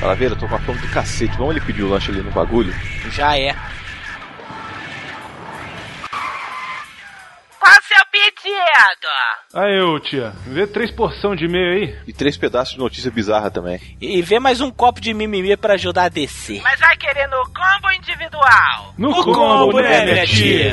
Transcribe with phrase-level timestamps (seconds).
[0.00, 1.36] Calaveira, eu tô com a fome do cacete.
[1.36, 2.72] Vamos ele pedir o lanche ali no bagulho?
[3.10, 3.54] Já é.
[7.58, 9.08] Qual o seu pedido?
[9.54, 11.98] Aí, ô tia, vê três porção de meio aí.
[12.06, 13.80] E três pedaços de notícia bizarra também.
[14.00, 16.60] E vê mais um copo de mimimi pra ajudar a descer.
[16.62, 18.94] Mas vai querer no combo individual?
[18.98, 20.72] No, No combo, né, minha tia?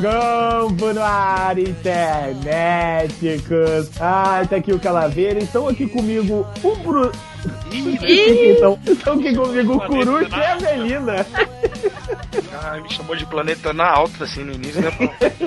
[0.00, 3.90] Campo no ar, internéticos.
[4.00, 5.40] Ah, tá aqui o Calaveira.
[5.40, 7.10] Estão aqui comigo o Bruno.
[7.70, 11.24] Então, estão aqui comigo o Curucho e a Melina.
[12.60, 14.90] Ah, me chamou de planeta na alta, assim, no início, né?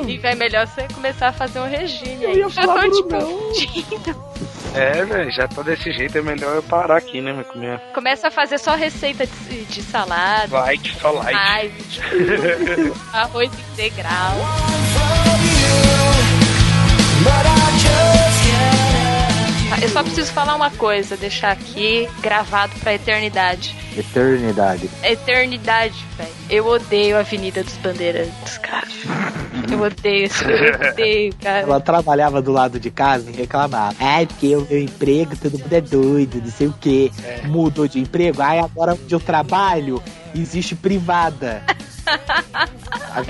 [0.08, 2.38] E é melhor você começar a fazer um regime Eu aí.
[2.38, 3.52] ia Já falar Brunão.
[4.74, 7.80] É, velho, já tá desse jeito, é melhor eu parar aqui, né, meu comer.
[7.94, 10.60] Começa a fazer só receita de, de salada.
[10.60, 12.02] Light, só light.
[13.14, 14.36] Arroz integral.
[20.12, 23.74] Preciso falar uma coisa, deixar aqui gravado pra eternidade.
[23.96, 24.90] Eternidade.
[25.02, 26.30] Eternidade, velho.
[26.50, 28.88] Eu odeio a Avenida dos Bandeirantes, cara.
[29.72, 31.62] Eu odeio isso, eu odeio, cara.
[31.62, 33.96] Ela trabalhava do lado de casa e reclamava.
[34.02, 37.10] Ai, porque o meu emprego, todo mundo é doido, não sei o quê.
[37.46, 38.42] Mudou de emprego.
[38.42, 40.04] Ai, agora onde eu trabalho,
[40.36, 41.64] existe privada.
[43.14, 43.22] A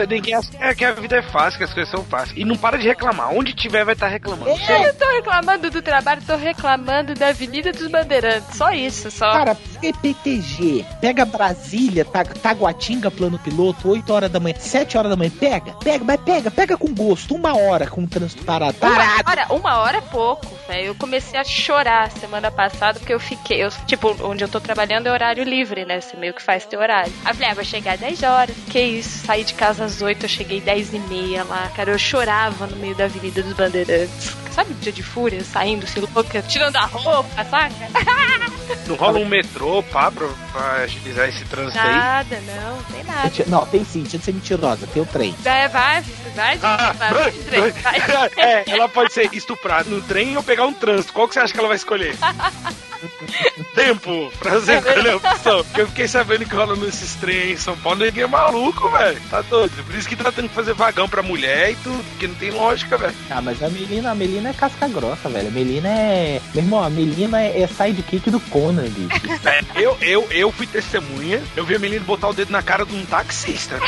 [0.00, 2.36] É, ninguém acha que- que a vida é fácil, que as coisas são fáceis.
[2.36, 3.32] E não para de reclamar.
[3.32, 4.50] Onde tiver vai estar reclamando.
[4.50, 8.56] Eu não tô reclamando do trabalho, tô reclamando da Avenida dos Bandeirantes.
[8.56, 9.32] Só isso, só.
[9.32, 9.56] Cara,
[9.90, 15.30] PTG, pega Brasília, Ta- Taguatinga, plano piloto, 8 horas da manhã, 7 horas da manhã,
[15.30, 18.76] pega, pega, mas pega, pega com gosto, uma hora com o trânsito parado.
[18.80, 19.30] Uma Parado!
[19.30, 20.86] hora, uma hora é pouco, velho.
[20.88, 23.62] Eu comecei a chorar semana passada porque eu fiquei.
[23.64, 26.00] Eu, tipo, onde eu tô trabalhando é horário livre, né?
[26.00, 27.12] Você meio que faz teu horário.
[27.24, 28.54] Aí eu falei, ah, vou chegar às 10 horas.
[28.70, 29.13] Que isso?
[29.14, 31.92] Saí de casa às 8, eu cheguei 10 e meia lá, cara.
[31.92, 34.36] Eu chorava no meio da Avenida dos Bandeirantes.
[34.52, 37.74] Sabe dia de fúria, saindo, se louca, tirando a roupa, saca?
[38.86, 41.94] Não rola um metrô, pá, pra, pra agilizar esse trânsito aí.
[41.94, 43.44] Nada, não, tem nada.
[43.46, 45.34] Não, tem sim, deixa de ser mentirosa, tem o trem.
[45.40, 46.02] Vai, vai,
[46.34, 48.30] vai, Ah, vai, vai, vai, vai.
[48.36, 51.12] é, ela pode ser estuprada no trem ou pegar um trânsito.
[51.12, 52.14] Qual que você acha que ela vai escolher?
[53.74, 55.64] Tempo pra você escolher a opção.
[55.64, 59.03] Porque eu fiquei sabendo que rola nesses trens em São Paulo, ninguém é maluco, velho.
[59.30, 59.84] Tá doido.
[59.84, 62.50] Por isso que tá tendo que fazer vagão pra mulher e tudo, porque não tem
[62.50, 63.14] lógica, velho.
[63.30, 65.48] Ah, mas a Melina, a Melina é casca grossa, velho.
[65.48, 66.40] A Melina é.
[66.54, 69.14] Meu irmão, a Melina é, é sidekick do Conan, bicho.
[69.44, 72.84] É, eu, eu, eu fui testemunha, eu vi a menina botar o dedo na cara
[72.86, 73.78] de um taxista.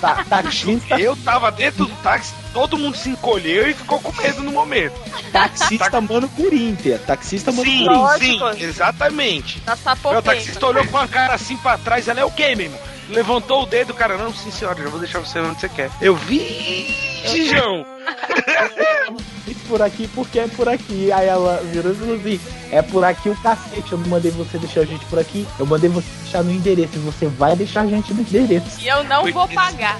[0.00, 4.42] Ta- taxista, Eu tava dentro do táxi, todo mundo se encolheu e ficou com medo
[4.42, 4.94] no momento.
[5.32, 7.00] taxista mano Corinthians.
[7.06, 8.56] Taxista mano Sim, Corinthians.
[8.58, 9.60] sim, exatamente.
[9.62, 9.76] Tá
[10.10, 12.78] Meu taxista olhou com a cara assim pra trás, ela é o quê, mesmo?
[13.08, 15.90] Levantou o dedo, cara, não, sim senhora, já vou deixar você onde você quer.
[16.00, 16.94] Eu vi,
[17.48, 17.86] João.
[19.68, 21.10] Por aqui porque é por aqui.
[21.12, 23.92] Aí ela virou e falou assim: é por aqui o cacete.
[23.92, 25.46] Eu não mandei você deixar a gente por aqui.
[25.58, 26.92] Eu mandei você deixar no endereço.
[26.96, 28.80] E você vai deixar a gente no endereço.
[28.80, 29.98] E eu não vou pagar.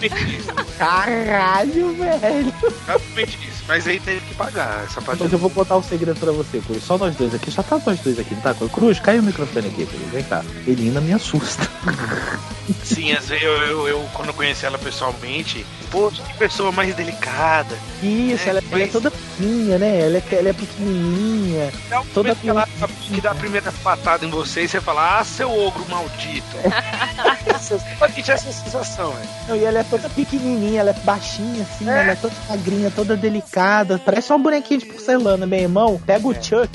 [0.78, 2.52] Caralho, velho.
[2.62, 3.58] exatamente isso.
[3.68, 5.22] Mas aí teve que pagar essa parte.
[5.22, 6.82] Mas eu vou contar um segredo pra você, Cruz.
[6.82, 7.50] Só nós dois aqui.
[7.50, 8.54] Só tá nós dois aqui, não tá?
[8.54, 10.02] Cruz, cai o microfone aqui, Cruz.
[10.10, 10.42] Vem cá.
[10.66, 11.68] Elina me assusta.
[12.84, 16.94] Sim, às vezes eu, eu, eu, quando eu conheci ela pessoalmente, pô, que pessoa mais
[16.94, 17.76] delicada.
[18.02, 20.00] Isso, É, ela, ela é mas- toda pequenininha, né?
[20.00, 21.72] Ela é, ela é pequenininha.
[21.90, 22.68] É o Toda que ela
[23.02, 26.46] que dá a primeira patada em você e você fala, ah, seu ogro maldito.
[27.98, 29.28] Pode sentir essa sensação, velho.
[29.48, 33.16] Não, e ela é toda pequenininha, ela é baixinha assim, ela é toda magrinha, toda
[33.16, 33.98] delicada.
[33.98, 36.00] Parece uma bonequinha de porcelana, meu irmão.
[36.04, 36.68] Pega o Chuck.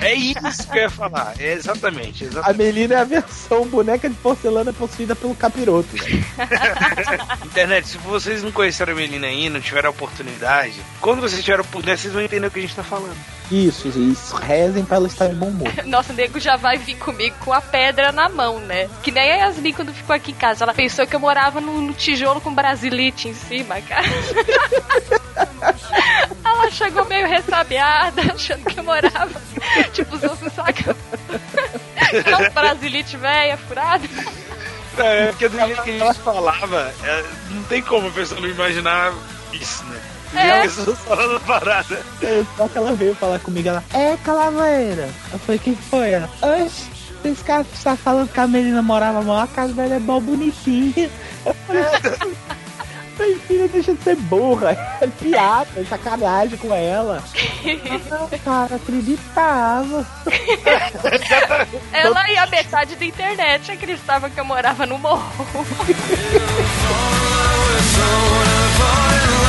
[0.00, 1.34] É isso que eu ia falar.
[1.38, 2.58] É exatamente, A exatamente.
[2.58, 5.88] Melina é a versão boneca de porcelana possuída pelo capiroto.
[7.44, 11.64] Internet, se vocês não conheceram a Melina aí, não tiveram a oportunidade, quando vocês tiverem
[11.64, 13.16] a oportunidade, vocês vão entender o que a gente tá falando.
[13.50, 14.36] Isso, isso.
[14.36, 15.68] Rezem pra ela estar de bom humor.
[15.86, 18.88] Nossa, o nego já vai vir comigo com a pedra na mão, né?
[19.02, 20.64] Que nem a Yasmin quando ficou aqui em casa.
[20.64, 24.06] Ela pensou que eu morava no, no tijolo com brasilite em cima, cara.
[26.44, 29.40] Ela chegou meio ressabiada, achando que eu morava.
[29.92, 30.94] Tipo, os outros sacam.
[32.30, 34.06] Não, brasilite velha, furada.
[34.98, 38.48] É, porque do jeito que a gente falava, é, não tem como a pessoa não
[38.48, 39.12] imaginar
[39.52, 40.00] isso, né?
[40.34, 40.62] É.
[40.62, 42.02] Pessoas falando a parada.
[42.22, 45.08] É, Só que ela veio falar comigo, ela, é calaveira.
[45.32, 46.28] Eu falei, quem foi ela?
[46.42, 46.90] Oxe,
[47.24, 50.20] esse cara que está falando que a menina morava mal, a casa dela é mó
[50.20, 51.10] bonitinha.
[53.18, 54.70] Eu falei, filha, deixa de ser burra.
[55.00, 57.20] É piada, é sacanagem com ela.
[58.08, 60.06] Não, cara, acreditava.
[61.92, 65.46] Ela e a metade da internet acreditava que eu morava no morro.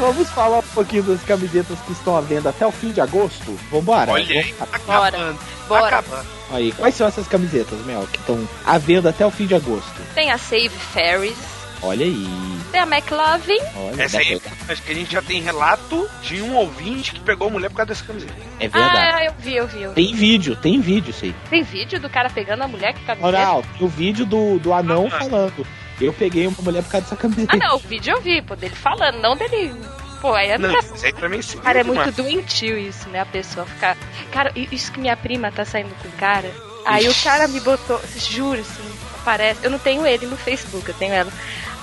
[0.00, 3.52] Vamos falar um pouquinho das camisetas que estão à venda até o fim de agosto?
[3.70, 4.10] Vambora.
[4.12, 5.38] Olha aí, Vamos- acabando.
[5.68, 5.98] Bora.
[5.98, 6.26] Acabando.
[6.50, 9.94] Aí, quais são essas camisetas, Mel, que estão à venda até o fim de agosto?
[10.14, 11.36] Tem a Save Ferries,
[11.82, 12.26] Olha aí.
[12.72, 13.58] tem a McLovin.
[13.76, 17.48] Olha, Essa aí, acho que a gente já tem relato de um ouvinte que pegou
[17.48, 18.32] a mulher por causa dessa camiseta.
[18.58, 19.14] É verdade.
[19.14, 19.94] Ah, eu vi, eu vi, eu vi.
[19.96, 21.34] Tem vídeo, tem vídeo isso aí.
[21.50, 23.30] Tem vídeo do cara pegando a mulher camiseta?
[23.32, 25.66] não, tem o vídeo do, do anão falando.
[26.00, 27.54] Eu peguei uma mulher por causa dessa camiseta.
[27.54, 29.74] Ah, não, o vídeo eu vi, pô, dele falando, não dele.
[30.20, 30.96] Pô, aí é Não, engraçado.
[30.96, 31.58] isso aí também sim.
[31.58, 33.20] Cara, é muito doentio isso, né?
[33.20, 33.96] A pessoa ficar.
[34.30, 36.50] Cara, isso que minha prima tá saindo com o cara.
[36.84, 38.82] Aí o cara me botou, juro, assim,
[39.24, 39.64] parece.
[39.64, 41.32] Eu não tenho ele no Facebook, eu tenho ela.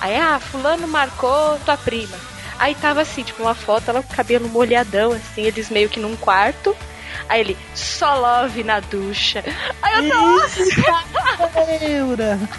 [0.00, 2.16] Aí, ah, fulano marcou tua prima.
[2.58, 6.00] Aí tava assim, tipo, uma foto, ela com o cabelo molhadão, assim, eles meio que
[6.00, 6.76] num quarto.
[7.28, 9.44] Aí ele, só love na ducha.
[9.82, 10.16] Aí eu tô.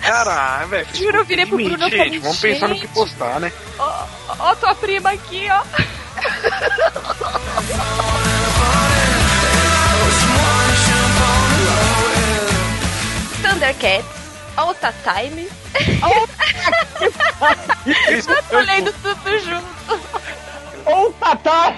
[0.01, 0.87] Caralho, velho.
[0.93, 2.19] Juro, eu virei pro Bruno e falei, gente.
[2.19, 2.93] Vamos pensar no que gente.
[2.93, 3.51] postar, né?
[3.77, 4.05] ó,
[4.39, 5.63] ó tua prima aqui, ó.
[13.41, 14.05] Thundercats,
[14.55, 15.49] Alta Time.
[18.27, 19.65] eu tô lendo tudo junto.
[20.85, 21.73] Ou Tatá.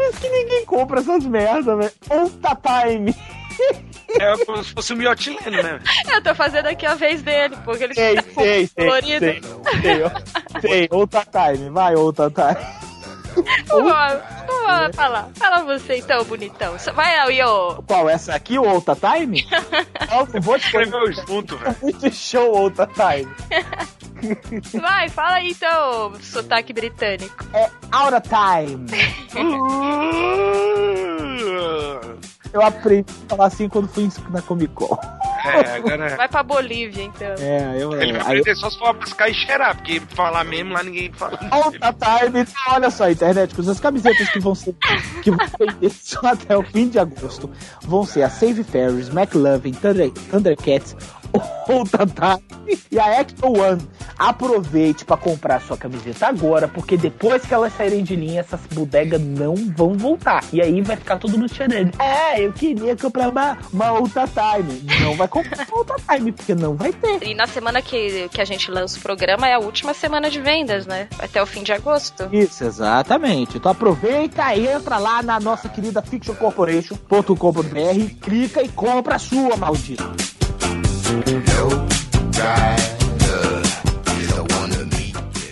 [0.00, 1.92] Por isso que ninguém compra essas merdas, velho.
[2.08, 3.14] Ou Time.
[4.18, 5.80] É como se fosse o miotileno, né?
[6.10, 8.68] Eu tô fazendo aqui a vez dele, porque ele Sei, tá sei, sei.
[8.86, 9.24] colorido.
[9.26, 9.40] Sei,
[9.82, 10.60] sei, ó.
[10.60, 10.88] sei.
[10.90, 11.70] Ou Time.
[11.70, 12.89] Vai, ou Time.
[13.68, 15.28] Não vou falar.
[15.34, 16.76] Fala você então, bonitão.
[16.94, 17.82] Vai aí, Yo.
[17.86, 19.46] Qual, essa aqui, o Outa Time?
[20.10, 21.76] Não vou te Escreveu junto, velho.
[21.82, 23.30] muito show Outa Time.
[24.80, 27.44] Vai, fala aí então, sotaque britânico.
[27.54, 28.86] É Aura Time.
[32.52, 34.98] Eu aprendi a falar assim quando fui na Comic Con.
[35.42, 36.16] É, agora.
[36.16, 37.28] Vai pra Bolívia, então.
[37.38, 37.92] É, eu.
[38.00, 41.10] Ele vai eu- aprender só se for buscar e cheirar, porque falar mesmo lá ninguém
[41.12, 41.38] fala.
[41.50, 42.40] Outa Time.
[42.40, 44.74] Então, olha só, internet, as camisetas que vão ser
[45.22, 47.50] que vão vender só até o fim de agosto
[47.82, 50.94] vão ser a Save Ferries, McLovin, Thunder, Thundercats,
[51.68, 53.80] Outa Time e a Extra One.
[54.20, 59.18] Aproveite pra comprar sua camiseta agora, porque depois que elas saírem de linha, essas bodegas
[59.18, 60.44] não vão voltar.
[60.52, 61.88] E aí vai ficar todo no channel.
[61.98, 64.82] É, eu queria comprar uma, uma Outa Time.
[65.00, 67.26] Não vai comprar uma Outa Time, porque não vai ter.
[67.26, 70.38] E na semana que, que a gente lança o programa é a última semana de
[70.38, 71.08] vendas, né?
[71.18, 72.28] Até o fim de agosto.
[72.30, 73.56] Isso, exatamente.
[73.56, 80.04] Então aproveita e entra lá na nossa querida fictioncorporation.com.br, clica e compra a sua, maldito.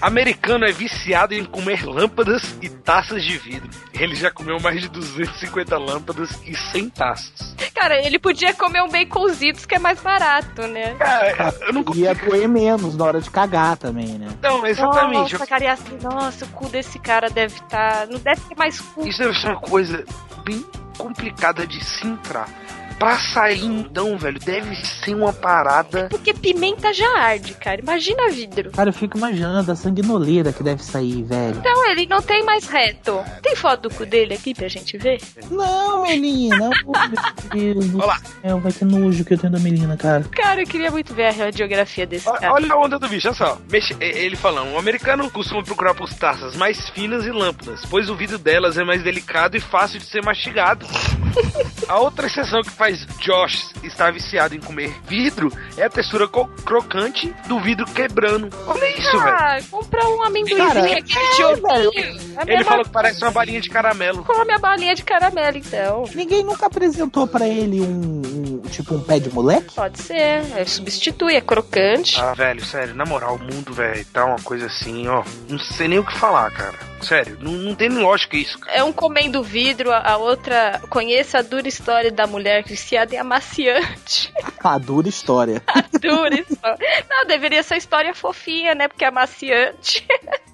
[0.00, 3.69] Americano é viciado em comer lâmpadas e taças de vidro.
[3.93, 7.55] Ele já comeu mais de 250 lâmpadas e 100 taças.
[7.75, 10.95] Cara, ele podia comer um baconzitos que é mais barato, né?
[10.95, 14.29] Cara, eu não Ia doer menos na hora de cagar também, né?
[14.43, 15.33] Não, exatamente.
[15.33, 18.06] Nossa, cara, e assim, nossa, o cu desse cara deve estar.
[18.06, 19.06] Não deve ter mais cu.
[19.06, 20.05] Isso deve ser uma coisa
[20.44, 20.65] bem
[20.96, 22.49] complicada de se entrar.
[22.98, 26.08] Pra sair, então, velho, deve ser uma parada.
[26.10, 27.81] Porque pimenta já arde, cara.
[27.81, 28.72] Imagina vidro.
[28.72, 31.58] Cara, eu fico imaginando a sanguinoleira que deve sair, velho.
[31.58, 33.22] Então ele não tem mais reto.
[33.40, 35.20] Tem foto do cu dele aqui pra gente ver?
[35.50, 36.70] Não, menina.
[36.84, 38.00] Oh, meu Deus do
[38.43, 40.24] céu, vai que nojo que eu tenho da menina, cara.
[40.32, 42.52] Cara, eu queria muito ver a radiografia desse cara.
[42.52, 43.58] Olha a onda do bicho, olha só.
[43.70, 48.10] Mexe- é- Ele falando, o americano costuma procurar por taças mais finas e lâmpadas, pois
[48.10, 50.84] o vidro delas é mais delicado e fácil de ser mastigado.
[51.88, 52.88] A outra exceção que faz
[53.21, 58.49] Josh estar viciado em comer vidro é a textura co- crocante do vidro quebrando.
[58.67, 59.37] Olha isso, velho.
[59.39, 61.03] Ah, compra um amendoinzinho Cara, aquele
[61.37, 62.21] de ovinho.
[62.37, 64.25] É a Ele falou que parece uma balinha de caramelo.
[64.25, 66.05] Come a balinha de caramelo, então.
[66.15, 69.75] Ninguém nunca apresentou pra ele um, um- tipo um pé de moleque?
[69.75, 70.43] Pode ser.
[70.56, 72.20] É, substitui, é crocante.
[72.20, 75.22] Ah, velho, sério, na moral, o mundo, velho, tá uma coisa assim, ó.
[75.48, 76.75] Não sei nem o que falar, cara.
[77.01, 78.77] Sério, não, não tem lógica isso, cara.
[78.77, 83.19] É um comendo vidro, a a outra conheça a dura história da mulher viciada em
[83.19, 84.32] amaciante.
[84.65, 85.63] A dura história.
[85.69, 87.05] A dura história.
[87.08, 88.89] Não, deveria ser história fofinha, né?
[88.89, 90.05] Porque é amaciante.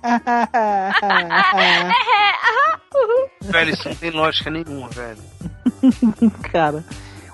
[3.41, 5.19] Velho, isso não tem lógica nenhuma, velho.
[6.53, 6.85] cara.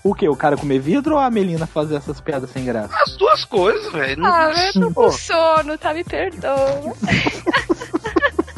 [0.02, 0.28] O que?
[0.28, 2.94] O cara comer vidro ou a Melina fazer essas piadas sem graça?
[3.02, 4.24] As duas coisas, velho.
[4.24, 5.02] Ah, eu tô Pô.
[5.04, 5.92] com sono, tá?
[5.92, 6.94] Me perdoa.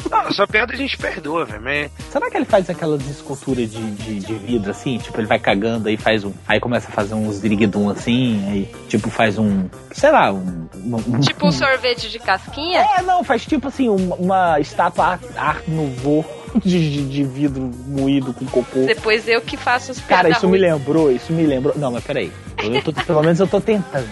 [0.09, 1.61] Não, essa piada a gente perdoa, velho.
[1.61, 4.99] mas- Será que ele faz aquelas esculturas de, de, de vidro assim?
[4.99, 6.31] Tipo, ele vai cagando aí faz um.
[6.47, 9.67] Aí começa a fazer uns diriguidum assim, aí tipo faz um.
[9.91, 10.67] Sei lá, um.
[10.75, 12.85] um- um- Tipo um sorvete de casquinha?
[12.97, 16.23] É, não, faz tipo assim, uma, uma estátua Art, art Nouveau
[16.63, 18.85] de, de, de vidro moído com cocô.
[18.85, 21.73] Depois eu que faço os Cara, isso me lembrou, isso me lembrou.
[21.77, 22.31] Não, mas peraí.
[22.63, 24.07] Eu tô, pelo menos eu tô tentando.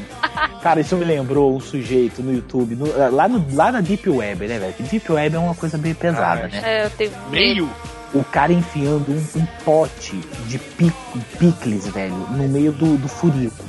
[0.61, 4.47] Cara, isso me lembrou um sujeito no YouTube, no- lá, no, lá na Deep Web,
[4.47, 4.73] né, velho?
[4.73, 6.61] Que Deep Web é uma coisa bem pesada, né?
[6.63, 7.69] É, eu tenho Meio.
[8.13, 10.15] O cara enfiando um, um pote
[10.47, 10.93] de pic,
[11.39, 13.63] picles, velho, no meio do, do furico.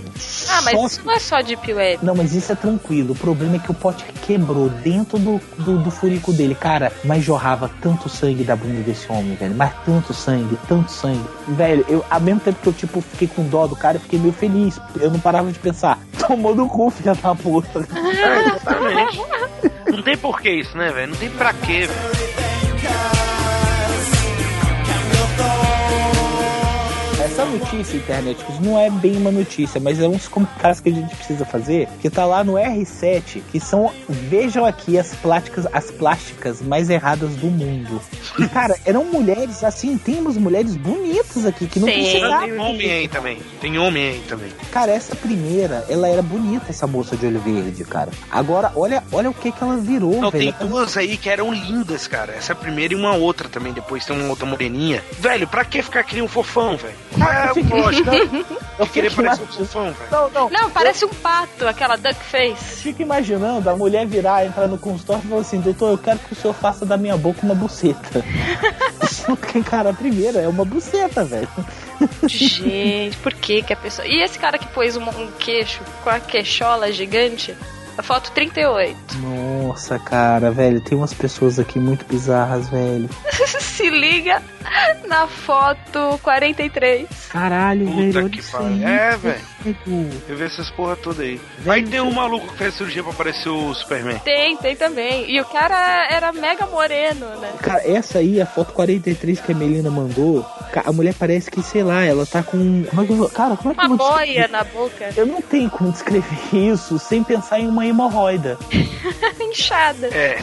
[0.54, 2.04] Ah, mas Só isso não é só Deep Web.
[2.04, 3.12] não, mas isso é tranquilo.
[3.12, 6.54] O problema é que o pote quebrou dentro do, do, do furico dele.
[6.54, 9.54] Cara, mas jorrava tanto sangue da bunda desse homem, velho.
[9.54, 11.24] Mas tanto sangue, tanto sangue.
[11.48, 14.18] Velho, eu, ao mesmo tempo que eu, tipo, fiquei com dó do cara, eu fiquei
[14.18, 14.78] meio feliz.
[15.00, 15.98] Eu não parava de pensar.
[16.26, 17.86] Tomou no cu, filha da puta.
[17.94, 19.20] É, exatamente.
[19.90, 21.12] Não tem porquê isso, né, velho?
[21.12, 23.11] Não tem pra quê, velho.
[27.42, 31.12] Essa notícia, internet, não é bem uma notícia, mas é uns comentários que a gente
[31.16, 36.62] precisa fazer, que tá lá no R7, que são, vejam aqui as plásticas, as plásticas
[36.62, 38.00] mais erradas do mundo.
[38.38, 42.02] E, cara, eram mulheres, assim, tem umas mulheres bonitas aqui, que não Tem.
[42.04, 42.46] precisavam.
[42.48, 43.38] Tem homem aí também.
[43.60, 44.52] Tem homem aí também.
[44.70, 48.10] Cara, essa primeira, ela era bonita, essa moça de olho verde, cara.
[48.30, 50.52] Agora, olha, olha o que que ela virou, Não, velho.
[50.56, 52.34] tem duas aí que eram lindas, cara.
[52.34, 53.72] Essa primeira e uma outra também.
[53.72, 55.02] Depois tem uma outra moreninha.
[55.18, 56.94] Velho, pra que ficar que nem um fofão, velho?
[57.32, 58.10] É, eu lógico.
[58.10, 60.10] Eu Eu queria parecer um fofão, velho.
[60.10, 60.50] Não, não.
[60.50, 62.82] Não, parece um pato, aquela duck face.
[62.82, 66.32] Fico imaginando a mulher virar, entrar no consultório e falar assim, doutor, eu quero que
[66.32, 68.24] o senhor faça da minha boca uma buceta.
[69.68, 71.48] Cara, a primeira é uma buceta, velho.
[72.26, 74.06] Gente, por que que a pessoa...
[74.06, 77.56] E esse cara que pôs um, um queixo com a queixola gigante?
[77.96, 78.96] A foto 38.
[79.18, 83.08] Nossa, cara, velho, tem umas pessoas aqui muito bizarras, velho.
[83.60, 84.42] Se liga
[85.06, 87.06] na foto 43.
[87.30, 88.06] Caralho, velho.
[88.06, 88.66] Puta olha que pariu.
[88.68, 89.40] aí, É, velho.
[89.64, 90.10] velho.
[90.28, 91.40] Eu vi essas porra toda aí.
[91.66, 94.18] Aí tem um maluco que fez cirurgia pra parecer o Superman.
[94.20, 95.30] Tem, tem também.
[95.30, 97.52] E o cara era mega moreno, né?
[97.60, 100.46] Cara, essa aí, a foto 43 que a Melina mandou,
[100.84, 102.84] a mulher parece que, sei lá, ela tá com.
[103.34, 104.34] Cara, como é que Uma vou descrever?
[104.34, 105.10] boia na boca.
[105.16, 108.58] Eu não tenho como descrever isso sem pensar em uma hemorroida.
[109.40, 110.06] Inchada.
[110.08, 110.38] É.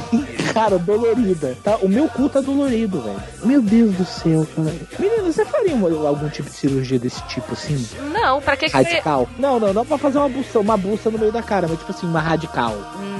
[0.53, 1.57] Cara, dolorida.
[1.63, 1.77] Tá?
[1.77, 3.21] O meu cu tá dolorido, velho.
[3.43, 4.73] Meu Deus do céu, cara.
[4.99, 7.87] Menina, você faria uma- algum tipo de cirurgia desse tipo assim?
[8.11, 8.71] Não, pra que que.
[8.73, 9.27] Radical?
[9.37, 11.91] Não, não, não pra fazer uma buça, uma buça no meio da cara, mas tipo
[11.91, 12.75] assim, uma radical.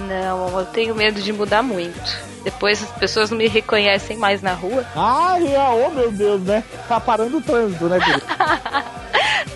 [0.08, 2.30] Não, eu tenho medo de mudar muito.
[2.44, 4.86] Depois as pessoas não me reconhecem mais na rua.
[4.96, 6.64] Ai, ah, oh meu Deus, né?
[6.88, 8.24] Tá parando o trânsito, né, querido?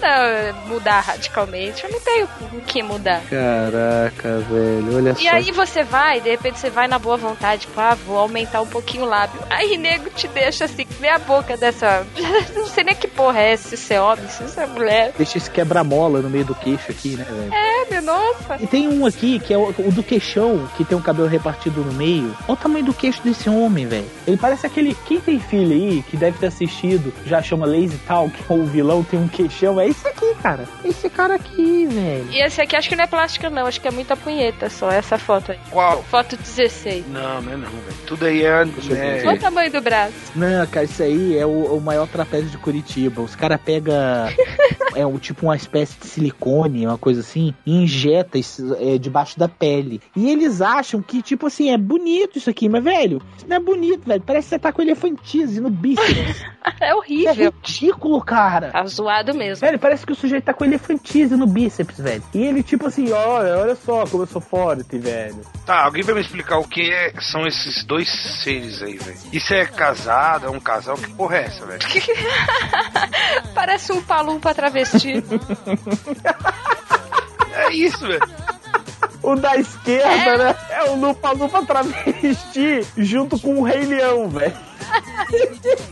[0.01, 3.21] Não, mudar radicalmente, eu não tenho o que mudar.
[3.29, 7.79] Caraca, velho, olha E aí você vai, de repente você vai na boa vontade, tipo,
[7.79, 9.39] ah, vou aumentar um pouquinho o lábio.
[9.49, 12.05] Aí nego te deixa assim, vê a boca dessa.
[12.55, 15.13] Não sei nem que porra é, se isso é homem, se isso é mulher.
[15.17, 17.53] Deixa esse quebra-mola no meio do queixo aqui, né, velho?
[17.53, 18.57] É, meu, nossa.
[18.59, 21.81] E tem um aqui que é o, o do queixão, que tem um cabelo repartido
[21.81, 22.35] no meio.
[22.47, 24.05] Olha o tamanho do queixo desse homem, velho.
[24.27, 24.95] Ele parece aquele.
[25.05, 29.03] Quem tem filho aí, que deve ter assistido, já chama Lazy Tal, que o vilão
[29.03, 29.72] tem um queixão.
[29.79, 30.65] É esse aqui, cara.
[30.83, 32.27] Esse cara aqui, velho.
[32.31, 34.89] E esse aqui acho que não é plástica, não, acho que é muita punheta só,
[34.91, 35.59] essa foto aí.
[35.69, 36.03] Qual?
[36.03, 37.07] Foto 16.
[37.07, 37.97] Não, não é não, velho.
[38.05, 38.47] Tudo aí é.
[38.47, 39.27] É- ver.
[39.27, 40.13] Olha o tamanho do braço.
[40.35, 43.21] Não, cara, isso aí é o, o maior trapézio de Curitiba.
[43.21, 43.93] Os caras pegam.
[44.95, 49.37] é um, tipo uma espécie de silicone, uma coisa assim, e injeta isso, é, debaixo
[49.37, 50.01] da pele.
[50.15, 53.59] E eles acham que, tipo assim, é bonito isso aqui, mas, velho, isso não é
[53.59, 54.21] bonito, velho.
[54.25, 56.43] Parece que você tá com elefantise no bíceps.
[56.79, 57.53] É é horrível.
[57.63, 58.71] ridículo, cara.
[58.71, 59.62] Tá zoado mesmo.
[59.63, 62.21] Velho, parece que o sujeito tá com elefantise no bíceps, velho.
[62.33, 65.39] E ele, tipo assim, olha, olha só como eu sou forte, velho.
[65.65, 68.09] Tá, alguém vai me explicar o que é- são esses dois
[68.43, 69.17] seres aí, velho?
[69.31, 70.97] Isso é casado, é um casal?
[70.97, 71.79] Que porra é essa, velho?
[73.55, 75.23] Parece um palumpa travesti.
[77.53, 78.19] É isso, velho.
[79.23, 80.55] O da esquerda, né?
[80.69, 84.53] É o Lupa Lupa travesti junto com o Rei Leão, velho.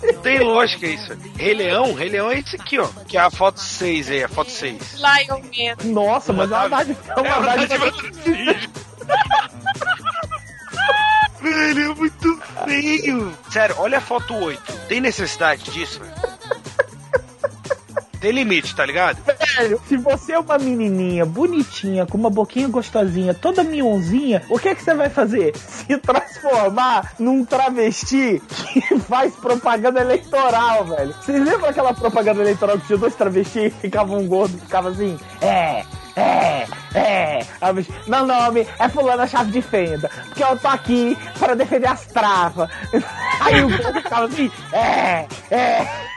[0.03, 1.07] Não tem lógica isso.
[1.15, 1.31] velho.
[1.37, 2.87] Rei Leão, Rei Leão é esse aqui, ó.
[3.07, 4.95] Que é a foto 6 aí, a foto 6.
[4.95, 5.75] Lion Man.
[5.93, 6.99] Nossa, mas é uma dádiva.
[7.15, 7.91] É uma dádiva.
[11.41, 13.37] Velho, é muito feio.
[13.49, 14.73] Sério, olha a foto 8.
[14.87, 16.30] Tem necessidade disso, velho?
[18.21, 19.17] Tem limite, tá ligado?
[19.57, 24.69] Velho, se você é uma menininha bonitinha, com uma boquinha gostosinha, toda mionzinha, o que
[24.69, 25.57] é que você vai fazer?
[25.57, 31.13] Se transformar num travesti que faz propaganda eleitoral, velho.
[31.13, 35.17] Vocês lembram aquela propaganda eleitoral que tinha dois travestis e ficava um gordo, ficava assim,
[35.41, 35.83] é,
[36.15, 37.39] é, é.
[38.05, 42.69] Meu nome é fulano chave de fenda, porque eu tô aqui para defender as travas.
[43.41, 46.11] Aí o gordo ficava assim, é, é.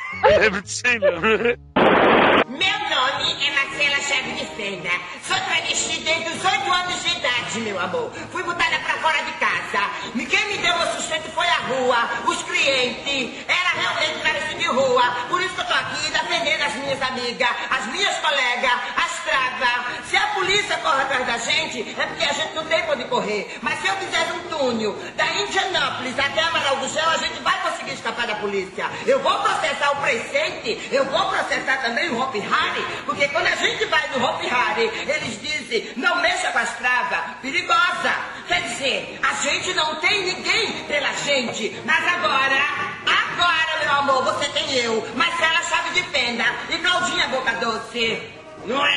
[1.01, 1.74] Não.
[1.85, 4.91] Meu nome é Marcela Chave de Fenda.
[5.23, 8.11] Sou travesti desde os 8 anos de idade, meu amor.
[8.33, 9.91] Fui botada pra fora de casa.
[10.15, 13.45] Quem me deu meu sustento foi a rua, os clientes.
[13.47, 15.03] Era realmente travesti de rua.
[15.29, 20.09] Por isso que eu tô aqui defendendo as minhas amigas, as minhas colegas, as travas.
[20.09, 23.59] Se a polícia corre atrás da gente, é porque a gente não tem onde correr.
[23.61, 27.63] Mas se eu fizer um túnel da Indianápolis até Amaral do Céu, a gente vai
[27.93, 28.91] escapar da polícia.
[29.07, 33.57] Eu vou processar o Precente, eu vou processar também o Hopi Hari, porque quando a
[33.57, 38.15] gente vai no Hopi Hari, eles dizem, não mexa com as travas, perigosa.
[38.47, 42.61] Quer dizer, a gente não tem ninguém pela gente, mas agora,
[43.07, 48.44] agora, meu amor, você tem eu, Marcela Chave de Fenda e Claudinha Boca Doce.
[48.67, 48.91] Não é?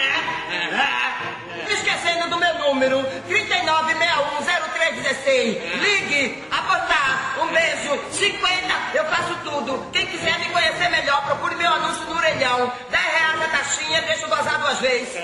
[1.70, 5.58] Esquecendo do meu número, 39610316.
[5.82, 9.84] Ligue, apostar, um beijo, 50, eu faço tudo.
[9.92, 12.72] Quem quiser me conhecer melhor, procure meu anúncio no orelhão.
[12.90, 15.22] 10 reais a taxinha, deixa eu gozar duas vezes.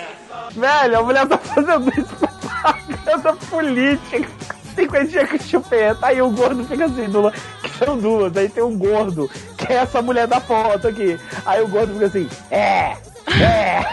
[0.52, 4.28] Velho, a mulher tá fazendo isso pra propaganda política.
[4.76, 6.08] Cinquentinha com chupeta.
[6.08, 7.32] Aí o gordo fica assim, lado.
[7.62, 8.36] Que são duas.
[8.36, 11.18] Aí tem um gordo, que é essa mulher da foto aqui.
[11.46, 12.98] Aí o gordo fica assim, é,
[13.42, 13.84] é.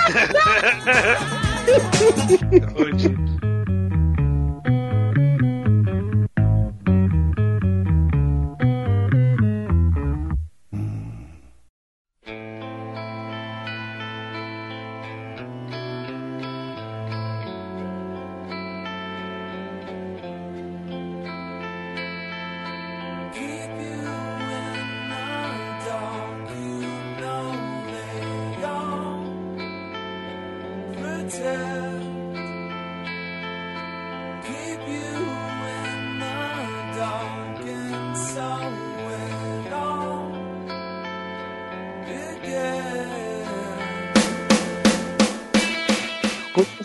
[2.74, 3.49] Quando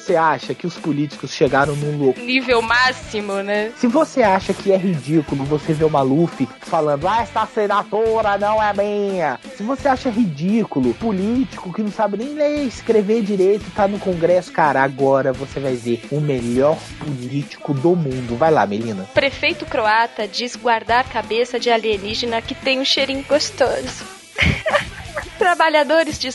[0.05, 2.19] você acha que os políticos chegaram num louco.
[2.19, 3.71] Nível máximo, né?
[3.75, 8.61] Se você acha que é ridículo você ver o Maluf falando, ah, essa assinatura não
[8.61, 9.39] é minha.
[9.55, 13.97] Se você acha ridículo, político que não sabe nem ler e escrever direito, tá no
[13.97, 18.35] Congresso, cara, agora você vai ver o melhor político do mundo.
[18.35, 19.07] Vai lá, Melina.
[19.13, 24.03] Prefeito croata diz guardar cabeça de alienígena que tem um cheirinho gostoso.
[25.39, 26.29] Trabalhadores de.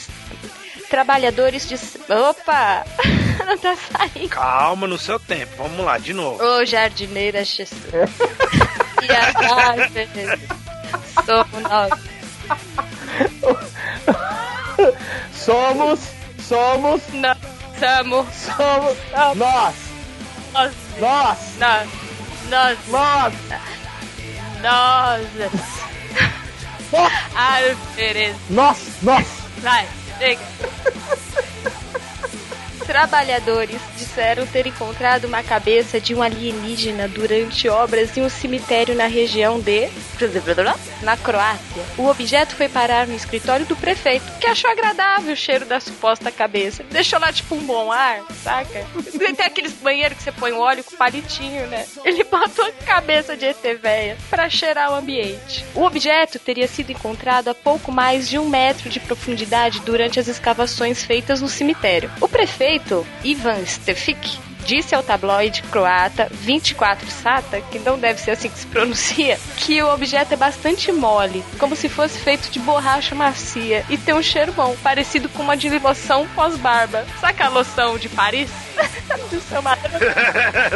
[0.88, 1.74] Trabalhadores de.
[2.10, 2.86] Opa!
[3.44, 4.30] Não tá saindo.
[4.30, 5.52] Calma no seu tempo.
[5.58, 6.42] Vamos lá, de novo.
[6.42, 7.78] Ô, jardineira Jesus.
[11.24, 11.90] Somos nós.
[15.32, 16.00] Somos,
[16.46, 17.38] somos, Nós
[17.78, 18.26] somos.
[18.34, 19.74] somos, nós, Nós.
[20.98, 21.88] nós, Nós.
[22.48, 22.78] Nós.
[22.88, 23.34] nós.
[26.92, 27.12] Nós.
[27.34, 28.36] Árvores.
[28.50, 29.26] Nós, nós.
[29.58, 29.86] Vai,
[30.18, 30.40] chega.
[32.90, 39.06] Trabalhadores disseram ter encontrado uma cabeça de um alienígena durante obras em um cemitério na
[39.06, 39.88] região de.
[41.00, 41.84] na Croácia.
[41.96, 46.32] O objeto foi parar no escritório do prefeito, que achou agradável o cheiro da suposta
[46.32, 46.82] cabeça.
[46.90, 48.84] Deixou lá tipo um bom ar, saca?
[49.36, 51.86] Tem aqueles banheiros que você põe o óleo com palitinho, né?
[52.04, 55.64] Ele botou a cabeça de ET véia pra cheirar o ambiente.
[55.76, 60.26] O objeto teria sido encontrado a pouco mais de um metro de profundidade durante as
[60.26, 62.10] escavações feitas no cemitério.
[62.20, 62.79] O prefeito,
[63.24, 68.66] Ivan Stefik, disse ao tabloide croata 24 Sata, que não deve ser assim que se
[68.66, 73.96] pronuncia, que o objeto é bastante mole, como se fosse feito de borracha macia e
[73.96, 77.04] tem um cheiro bom, parecido com uma de loção pós-barba.
[77.20, 78.50] Saca a loção de Paris?
[79.30, 79.98] Do seu marido.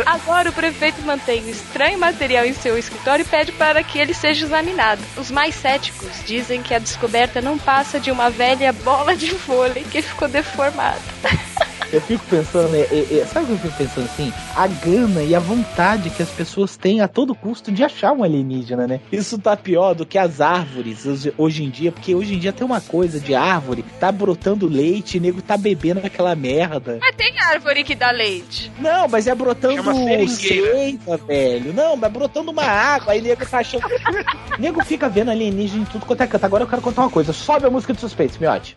[0.05, 4.13] Agora o prefeito mantém o estranho material em seu escritório e pede para que ele
[4.13, 5.03] seja examinado.
[5.17, 9.85] Os mais céticos dizem que a descoberta não passa de uma velha bola de vôlei
[9.85, 11.01] que ficou deformada.
[11.93, 14.33] Eu fico pensando, é, é, sabe o que eu fico pensando assim?
[14.57, 18.25] A gana e a vontade que as pessoas têm a todo custo de achar um
[18.25, 19.01] alienígena, né?
[19.13, 21.07] Isso tá pior do que as árvores
[21.39, 25.17] hoje, em dia, porque hoje em dia tem uma coisa de árvore, tá brotando leite,
[25.17, 26.99] e nego tá bebendo aquela merda.
[27.01, 28.73] Mas tem árvore que dá leite.
[28.79, 31.73] Não, mas é brotando seiva, velho.
[31.73, 33.85] Não, mas brotando uma água, aí nego tá achando.
[34.59, 36.45] nego fica vendo alienígena em tudo quanto é canto.
[36.45, 37.33] Agora eu quero contar uma coisa.
[37.33, 38.77] Sobe a música de suspense, miote.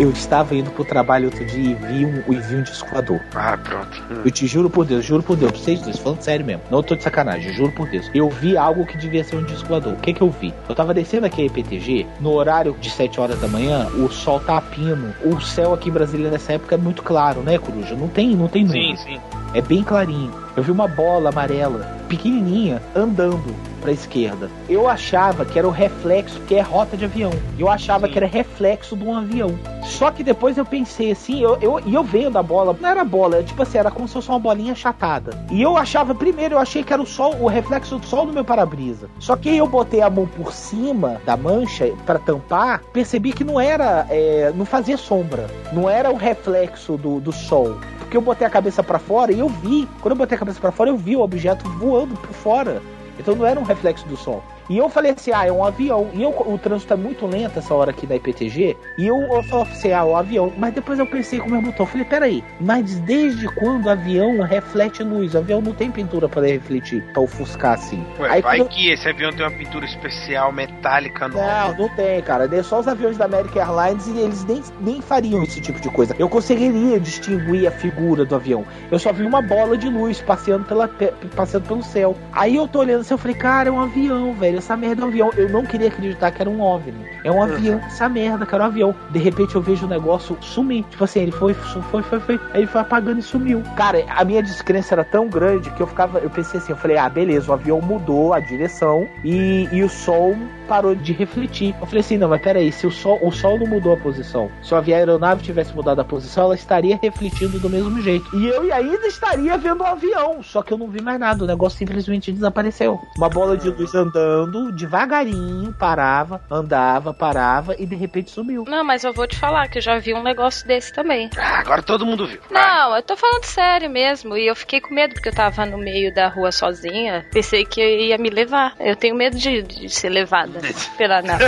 [0.00, 3.20] Eu estava indo pro trabalho outro dia e vi um, e vi um disco voador.
[3.34, 4.02] Ah, pronto.
[4.10, 4.22] Hum.
[4.24, 6.62] Eu te juro por Deus, juro por Deus, pra vocês dois, falando sério mesmo.
[6.70, 8.10] Não tô de sacanagem, juro por Deus.
[8.14, 9.92] Eu vi algo que devia ser um disco voador.
[9.92, 10.54] O que que eu vi?
[10.66, 14.40] Eu tava descendo aqui a IPTG, no horário de 7 horas da manhã, o sol
[14.40, 15.14] tá a pino.
[15.22, 17.94] O céu aqui em Brasília nessa época é muito claro, né, Coruja?
[17.94, 18.96] Não tem, não tem Sim, nuvem.
[18.96, 19.20] sim.
[19.52, 20.32] É bem clarinho.
[20.56, 24.50] Eu vi uma bola amarela, pequenininha, andando pra esquerda.
[24.68, 27.30] Eu achava que era o reflexo, que é rota de avião.
[27.58, 29.58] Eu achava que era reflexo de um avião.
[29.84, 33.04] Só que depois eu pensei assim, eu, eu, e eu vendo a bola, não era
[33.04, 35.32] bola, era tipo assim, era como se fosse uma bolinha achatada.
[35.50, 38.32] E eu achava, primeiro, eu achei que era o sol, o reflexo do sol no
[38.32, 39.08] meu para-brisa.
[39.18, 43.44] Só que aí eu botei a mão por cima da mancha pra tampar, percebi que
[43.44, 45.46] não era, é, não fazia sombra.
[45.72, 47.76] Não era o reflexo do, do sol.
[48.10, 49.88] Porque eu botei a cabeça pra fora e eu vi.
[50.00, 52.82] Quando eu botei a cabeça pra fora, eu vi o objeto voando por fora.
[53.16, 54.42] Então não era um reflexo do sol.
[54.70, 56.08] E eu falei assim, ah, é um avião.
[56.14, 58.76] E eu, o trânsito é muito lento essa hora aqui da IPTG.
[58.96, 60.52] E eu, eu falei assim, ah, o avião.
[60.56, 61.84] Mas depois eu pensei com o meu botão.
[61.84, 65.34] Eu falei, peraí, mas desde quando o avião reflete luz?
[65.34, 68.06] O avião não tem pintura para refletir, pra ofuscar assim.
[68.20, 71.34] Ué, Aí vai quando- que esse avião tem uma pintura especial metálica no.
[71.36, 72.48] Não, não tem, cara.
[72.62, 76.14] Só os aviões da American Airlines e eles nem, nem fariam esse tipo de coisa.
[76.16, 78.64] Eu conseguiria distinguir a figura do avião.
[78.88, 82.14] Eu só vi uma bola de luz passeando, pela, pe- passeando pelo céu.
[82.32, 84.59] Aí eu tô olhando assim, eu falei, cara, é um avião, velho.
[84.60, 85.30] Essa merda é um avião.
[85.36, 87.06] Eu não queria acreditar que era um OVNI.
[87.24, 88.94] É um avião, essa merda, cara, é um avião.
[89.10, 90.84] De repente eu vejo o negócio sumir.
[90.90, 92.40] Tipo assim, ele foi, foi, foi, foi.
[92.52, 93.62] Aí ele foi apagando e sumiu.
[93.74, 96.18] Cara, a minha descrença era tão grande que eu ficava.
[96.18, 99.88] Eu pensei assim, eu falei, ah, beleza, o avião mudou a direção e, e o
[99.88, 100.36] sol
[100.70, 101.74] parou de refletir.
[101.80, 104.48] Eu falei assim, não, mas peraí, se o sol, o sol não mudou a posição,
[104.62, 108.24] se a aeronave tivesse mudado a posição, ela estaria refletindo do mesmo jeito.
[108.36, 111.46] E eu ainda estaria vendo o avião, só que eu não vi mais nada, o
[111.46, 113.00] negócio simplesmente desapareceu.
[113.16, 114.39] Uma bola de luz andando,
[114.72, 118.64] devagarinho, parava, andava, parava e de repente sumiu.
[118.68, 121.30] Não, mas eu vou te falar que eu já vi um negócio desse também.
[121.36, 122.40] Ah, agora todo mundo viu.
[122.50, 124.36] Não, eu tô falando sério mesmo.
[124.36, 127.26] E eu fiquei com medo porque eu tava no meio da rua sozinha.
[127.32, 128.74] Pensei que ia me levar.
[128.78, 130.60] Eu tenho medo de, de ser levada
[130.96, 131.44] pela nave.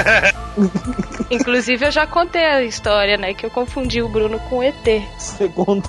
[1.30, 3.34] Inclusive, eu já contei a história, né?
[3.34, 4.74] Que eu confundi o Bruno com o ET.
[5.18, 5.88] Segundo.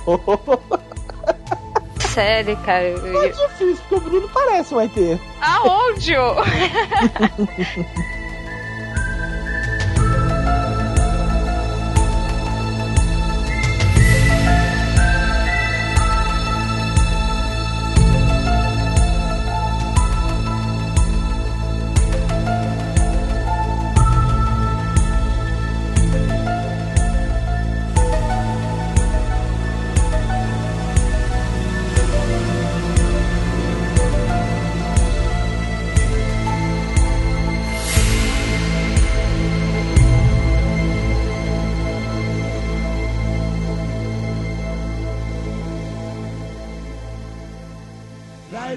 [2.14, 2.84] Sério, cara.
[2.84, 5.18] eu- É difícil, porque o Bruno parece um ET.
[5.40, 6.14] Aonde?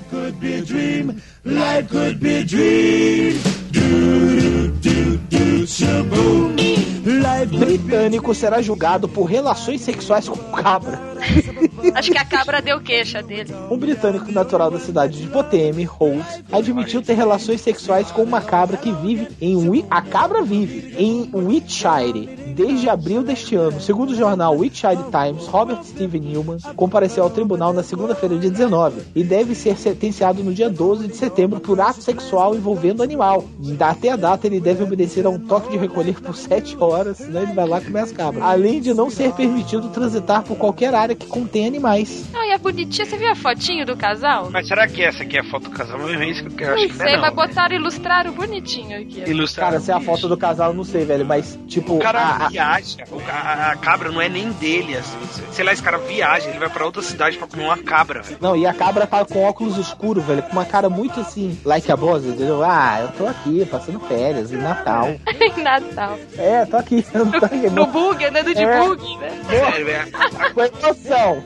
[0.09, 1.21] could be a dream.
[1.43, 3.39] Life could be a dream.
[3.71, 6.55] Do, do, do, do, shaboom.
[7.05, 11.16] Life Britânico será julgado por relações sexuais com cabra.
[11.95, 13.53] Acho que a cabra deu queixa dele.
[13.69, 18.77] Um britânico natural da cidade de Potemi, Holt, admitiu ter relações sexuais com uma cabra
[18.77, 22.27] que vive em Wi a cabra vive em Wiltshire
[22.57, 23.79] desde abril deste ano.
[23.79, 29.01] Segundo o jornal Wiltshire Times, Robert Steven Newman compareceu ao tribunal na segunda-feira, dia 19,
[29.15, 33.45] e deve ser sentenciado no dia 12 de setembro por ato sexual envolvendo animal.
[33.79, 37.43] Até a data, ele deve obedecer a um toque de recolher por 7 horas, senão
[37.43, 38.43] ele vai lá comer as cabras.
[38.43, 42.25] Além de não ser permitido transitar por qualquer área que contém animais.
[42.31, 44.49] Não, e a bonitinha, você viu a fotinho do casal?
[44.51, 45.97] Mas será que essa aqui é a foto do casal?
[45.99, 46.73] Não é isso que eu.
[46.73, 47.47] Acho Não que sei, não é, mas não.
[47.47, 49.23] botaram ilustraram bonitinho aqui.
[49.25, 49.29] ó.
[49.29, 49.69] Ilustrar.
[49.69, 51.95] Cara, se é a foto do casal, eu não sei, velho, mas tipo.
[51.95, 52.97] O cara a- a- viaja,
[53.29, 55.17] a, a cabra não é nem dele, assim.
[55.51, 58.37] Sei lá, esse cara viaja, ele vai pra outra cidade pra comer uma cabra, velho.
[58.41, 61.91] Não, e a cabra tá com óculos escuros, velho, com uma cara muito assim, like
[61.91, 62.63] a boss, entendeu?
[62.63, 65.07] Ah, eu tô aqui, passando férias, em Natal.
[65.57, 66.17] em Natal.
[66.37, 67.69] É, tô aqui, não tô aqui.
[67.69, 68.79] No bug, andando de É.
[68.79, 69.41] bug, né?
[69.49, 70.11] Sério, velho.
[71.05, 71.43] Com emoção.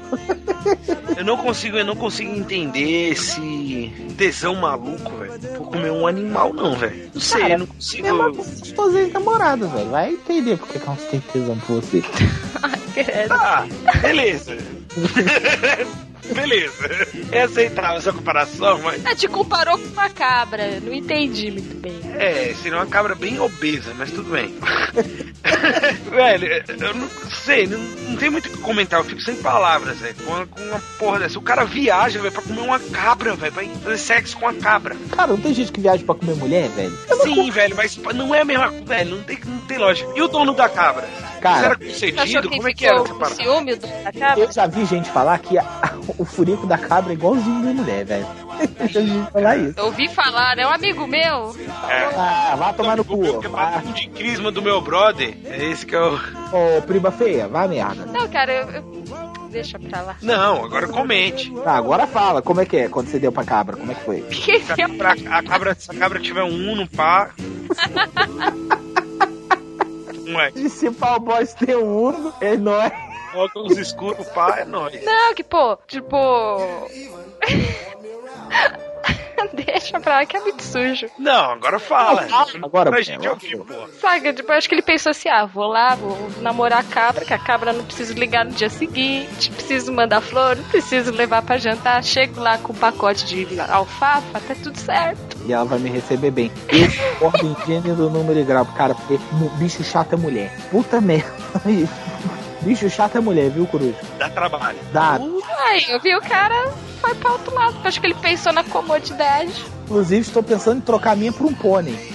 [1.17, 6.53] Eu não consigo, eu não consigo entender esse tesão maluco, velho, por comer um animal,
[6.53, 7.11] não, velho.
[7.13, 8.07] Não sei, Cara, eu não consigo.
[8.07, 9.89] É uma gostosinha de namorada, velho.
[9.89, 12.01] Vai entender porque que elas têm tesão por você.
[13.29, 13.65] Tá,
[14.01, 14.57] beleza.
[16.33, 16.89] Beleza.
[17.31, 19.05] É aceitável essa comparação, mas.
[19.05, 20.79] Ah, te comparou com uma cabra.
[20.79, 21.99] Não entendi muito bem.
[22.17, 24.53] É, seria uma cabra bem obesa, mas tudo bem.
[26.11, 27.09] velho, eu não
[27.45, 30.15] sei, não, não tem muito o que comentar, eu fico sem palavras, velho.
[30.15, 31.37] Com, uma- com uma porra dessa.
[31.37, 34.95] O cara viaja, velho, pra comer uma cabra, velho, pra fazer sexo com a cabra.
[35.15, 36.97] Cara, não tem gente que viaja pra comer mulher, velho?
[37.23, 40.09] Sim, velho, mas não é a mesma coisa, velho, não tem, não tem lógica.
[40.15, 41.07] E o dono da cabra?
[41.41, 42.49] Cara, era Você achou concedido?
[42.49, 43.35] Como é que era essa parada?
[43.35, 44.39] ciúme do da cabra?
[44.43, 45.65] Eu já vi gente falar que a-
[46.17, 48.27] o furico da cabra é igualzinho da mulher, velho.
[48.79, 49.79] Eu já vi gente falar isso.
[49.79, 51.55] Eu ouvi falar, é um amigo meu.
[52.17, 53.39] Ah, vai tomar no O cu.
[53.39, 56.13] que é Ah, de crisma do meu brother, é esse que eu...
[56.15, 58.05] Ô, prima feia, vai merda.
[58.05, 58.69] Não, cara, eu.
[58.69, 59.01] eu-
[59.51, 60.15] Deixa pra lá.
[60.21, 61.51] Não, agora comente.
[61.55, 63.75] Tá, agora fala, como é que é quando você deu pra cabra?
[63.75, 64.23] Como é que foi?
[64.31, 67.31] Se a cabra, a cabra, se a cabra tiver um Uno, pá...
[70.33, 72.91] Ué, E se pau boys tem um uno, é nóis.
[73.35, 75.03] óculos escuros, pá, é nóis.
[75.03, 76.15] Não, que pô, tipo.
[79.53, 81.07] Deixa pra lá que é muito sujo.
[81.17, 82.27] Não, agora fala.
[82.63, 83.87] Agora, pra é, gente ouvir, pô.
[83.99, 87.25] Sabe, tipo, eu acho que ele pensou assim: ah, vou lá, vou namorar a cabra,
[87.25, 91.41] que a cabra não preciso ligar no dia seguinte, preciso mandar flor, não preciso levar
[91.41, 92.03] pra jantar.
[92.03, 95.37] Chego lá com um pacote de alfafa, tá tudo certo.
[95.45, 96.51] E ela vai me receber bem.
[96.69, 96.87] Eu
[97.19, 99.19] concordo em gênero, número e grau, cara, porque
[99.57, 100.55] bicho chato é mulher.
[100.69, 101.31] Puta merda.
[102.61, 103.97] Bicho chato é mulher, viu, Coruja?
[104.19, 104.77] Dá trabalho.
[104.93, 105.17] Dá.
[105.65, 109.65] Aí, eu vi o cara foi pra outro lado, acho que ele pensou na comodidade.
[109.85, 111.97] Inclusive, estou pensando em trocar a minha por um pônei.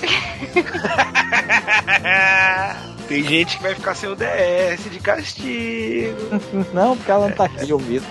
[3.08, 6.16] Tem gente que vai ficar sem o DS de castigo.
[6.74, 8.04] Não, porque ela não tá aqui ouvindo.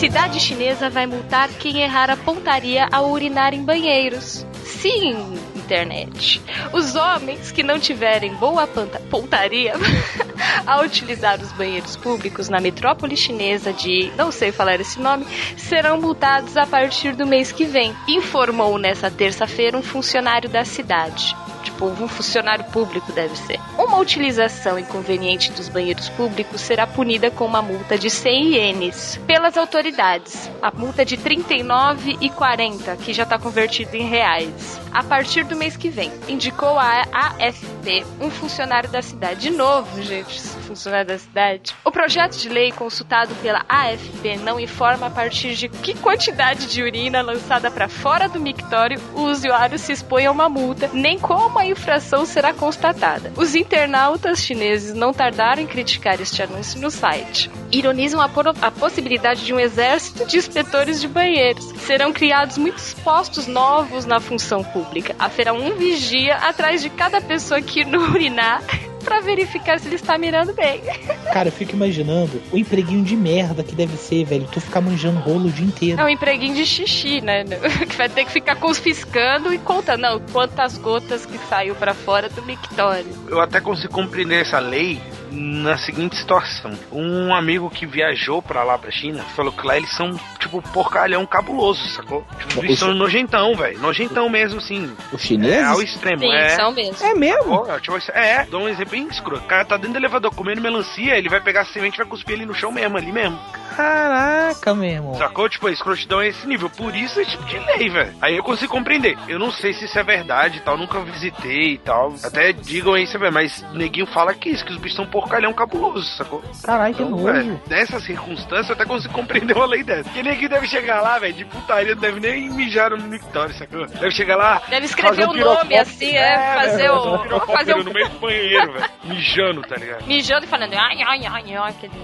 [0.00, 4.46] Cidade chinesa vai multar quem errar a pontaria ao urinar em banheiros.
[4.64, 6.40] Sim, internet.
[6.72, 8.66] Os homens que não tiverem boa
[9.10, 9.74] pontaria
[10.66, 15.26] ao utilizar os banheiros públicos na metrópole chinesa de, não sei falar esse nome,
[15.58, 21.36] serão multados a partir do mês que vem, informou nessa terça-feira um funcionário da cidade.
[21.68, 23.60] Tipo, um funcionário público deve ser.
[23.76, 29.54] Uma utilização inconveniente dos banheiros públicos será punida com uma multa de 100 ienes pelas
[29.54, 30.50] autoridades.
[30.62, 34.80] A multa de 39,40, que já está convertido em reais.
[34.90, 39.40] A partir do mês que vem, indicou a AFP, um funcionário da cidade.
[39.40, 41.74] De novo, gente, funcionário da cidade.
[41.84, 46.82] O projeto de lei consultado pela AFP não informa a partir de que quantidade de
[46.82, 51.57] urina lançada para fora do mictório o usuário se expõe a uma multa, nem como
[51.58, 53.32] a infração será constatada.
[53.36, 57.50] Os internautas chineses não tardaram em criticar este anúncio no site.
[57.70, 58.30] Ironizam a,
[58.62, 61.64] a possibilidade de um exército de inspetores de banheiros.
[61.78, 65.14] Serão criados muitos postos novos na função pública.
[65.18, 68.62] Haverá um vigia atrás de cada pessoa que urinar
[69.04, 70.82] para verificar se ele está mirando bem.
[71.32, 74.48] Cara, eu fico imaginando o empreguinho de merda que deve ser, velho.
[74.50, 76.00] Tu ficar manjando rolo o dia inteiro.
[76.00, 77.44] É um empreguinho de xixi, né?
[77.88, 82.28] Que vai ter que ficar confiscando e contando, não, quantas gotas que saiu pra fora
[82.28, 83.06] do mictório.
[83.28, 86.72] Eu até consigo compreender essa lei na seguinte situação.
[86.92, 91.24] Um amigo que viajou pra lá, pra China, falou que lá eles são, tipo, porcalhão
[91.26, 92.26] cabuloso, sacou?
[92.38, 93.78] Tipo, eles são nojentão, velho.
[93.78, 94.94] Nojentão mesmo, assim.
[95.12, 95.56] Os chineses?
[95.56, 96.20] É, ao extremo.
[96.20, 96.48] Sim, é.
[96.50, 97.06] são mesmo.
[97.06, 97.52] É mesmo?
[97.52, 99.44] Ó, tipo, é, dá um exemplo bem escroto.
[99.44, 102.06] O cara tá dentro do elevador comendo melancia, ele vai pegar a semente e vai
[102.06, 103.38] cuspir ali no chão mesmo, ali mesmo.
[103.78, 105.14] Caraca, meu irmão.
[105.14, 105.48] Sacou?
[105.48, 106.68] Tipo, a escrotidão é esse nível.
[106.68, 108.12] Por isso é tipo de lei, velho.
[108.20, 109.16] Aí eu consigo compreender.
[109.28, 112.12] Eu não sei se isso é verdade e tal, nunca visitei e tal.
[112.24, 113.30] Até digam aí, sabe?
[113.30, 116.42] Mas neguinho fala que isso, que os bichos são porcalhão cabuloso, sacou?
[116.62, 117.32] Caralho, que Então, nojo.
[117.32, 120.08] velho, nessas circunstâncias eu até consigo compreender uma lei dessa.
[120.10, 123.86] Que neguinho deve chegar lá, velho, de putaria, não deve nem mijar no mictório, sacou?
[123.86, 124.62] Deve chegar lá.
[124.68, 127.14] Deve escrever fazer um o nome assim, é, fazer velho, o.
[127.14, 127.82] um pirocóptero Fazer um.
[127.84, 128.84] no meio do banheiro, velho.
[129.04, 130.06] Mijando, tá ligado?
[130.06, 131.94] Mijando e falando, ai, ai, ai, ai, aqueles.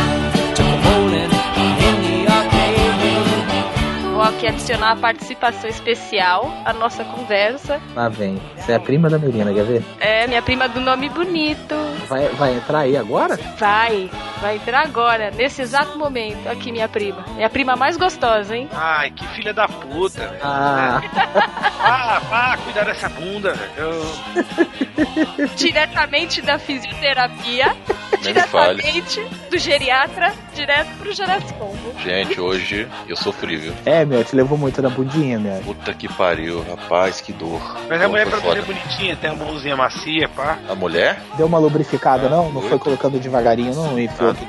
[4.21, 7.81] Vou aqui adicionar a participação especial à nossa conversa.
[7.95, 8.39] Lá vem.
[8.55, 9.83] Você é a prima da Melina, quer ver?
[9.99, 11.73] É, minha prima do nome bonito.
[12.07, 13.35] Vai, vai entrar aí agora?
[13.57, 16.47] Vai, vai entrar agora, nesse exato momento.
[16.47, 17.25] Aqui, minha prima.
[17.39, 18.69] É a prima mais gostosa, hein?
[18.75, 20.39] Ai, que filha da puta, velho.
[20.43, 21.01] Ah,
[21.83, 23.71] Ah, vá cuidar dessa bunda, velho.
[23.75, 27.75] Eu- Diretamente da fisioterapia.
[28.11, 28.33] Nem.
[28.33, 31.77] Diretamente do geriatra, direto pro Jurassic Combo.
[32.03, 33.73] Gente, hoje eu sofri, viu?
[33.85, 35.61] É, meu, te levou muito na bundinha, meu.
[35.61, 37.61] Puta que pariu, rapaz, que dor.
[37.89, 40.57] Mas a mulher Foi pra fazer bonitinha, tem a mãozinha macia, pá.
[40.69, 41.19] A mulher?
[41.37, 42.51] Deu uma lubrificada, não?
[42.51, 43.85] Não foi colocando devagarinho, não?
[43.85, 43.89] Ah,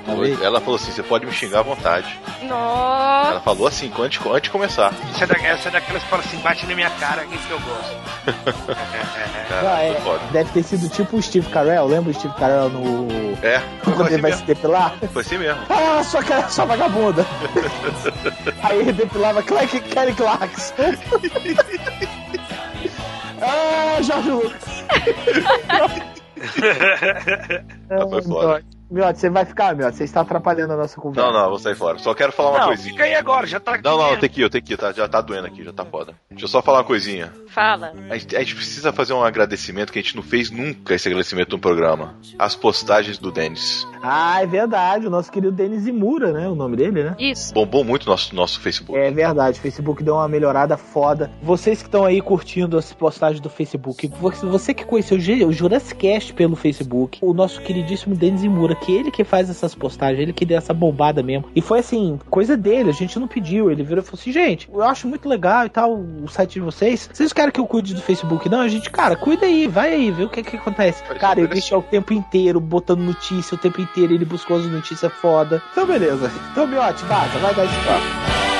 [0.06, 0.20] uma doido.
[0.20, 0.42] vez?
[0.42, 2.18] Ela falou assim: você pode me xingar à vontade.
[2.42, 3.30] Nossa.
[3.30, 4.92] Ela falou assim, antes, antes de começar.
[5.14, 7.46] Isso é, da, essa é daquelas que fala assim, bate na minha cara, que isso
[7.46, 8.02] que eu gosto.
[9.48, 10.20] Cara, Ah, é, foi foda.
[10.32, 13.08] deve ter sido tipo o Steve Carell, lembra o Steve Carell no.
[13.42, 13.51] É,
[13.84, 14.46] Quando foi ele assim vai se mesmo.
[14.46, 14.94] depilar?
[15.12, 15.60] Foi assim mesmo.
[15.68, 17.26] Ah, sua cara, sua vagabunda.
[18.62, 20.74] Aí ele depilava Clark Kelly Clarkson.
[23.40, 24.84] ah, Jorge Lucas.
[27.90, 28.64] Ah, foi foda.
[28.92, 31.30] Miotti, você vai ficar, Miotti, você está atrapalhando a nossa conversa.
[31.30, 31.98] Não, não, vou sair fora.
[31.98, 32.92] Só quero falar uma Não, coisinha.
[32.92, 33.84] fica aí agora, já tá aqui.
[33.84, 34.92] Não, não, tem que ir, eu tenho que ir, tá?
[34.92, 36.14] Já tá doendo aqui, já tá foda.
[36.30, 37.32] Deixa eu só falar uma coisinha.
[37.48, 37.92] Fala.
[38.10, 41.08] A gente, a gente precisa fazer um agradecimento que a gente não fez nunca esse
[41.08, 42.14] agradecimento no programa.
[42.38, 43.86] As postagens do Denis.
[44.02, 46.48] Ah, é verdade, o nosso querido Denis Imura, né?
[46.48, 47.16] O nome dele, né?
[47.18, 47.54] Isso.
[47.54, 48.98] Bombou muito nosso nosso Facebook.
[48.98, 51.30] É verdade, o Facebook deu uma melhorada foda.
[51.42, 54.10] Vocês que estão aí curtindo as postagens do Facebook,
[54.42, 59.10] você, que conheceu o Jurassic Cast pelo Facebook, o nosso queridíssimo Denis Imura, que ele
[59.10, 61.48] que faz essas postagens, ele que deu essa bombada mesmo.
[61.54, 63.70] E foi assim, coisa dele, a gente não pediu.
[63.70, 66.60] Ele virou e falou assim: gente, eu acho muito legal e tal o site de
[66.60, 67.08] vocês.
[67.12, 68.48] Vocês querem que eu cuide do Facebook?
[68.48, 71.02] Não, a gente, cara, cuida aí, vai aí, vê o que que acontece.
[71.18, 75.12] Cara, eu deixei o tempo inteiro botando notícia, o tempo inteiro ele buscou as notícias
[75.12, 75.62] foda.
[75.72, 76.30] Então, beleza.
[76.50, 78.51] Então, Miote, vaza, vai dar esse papo.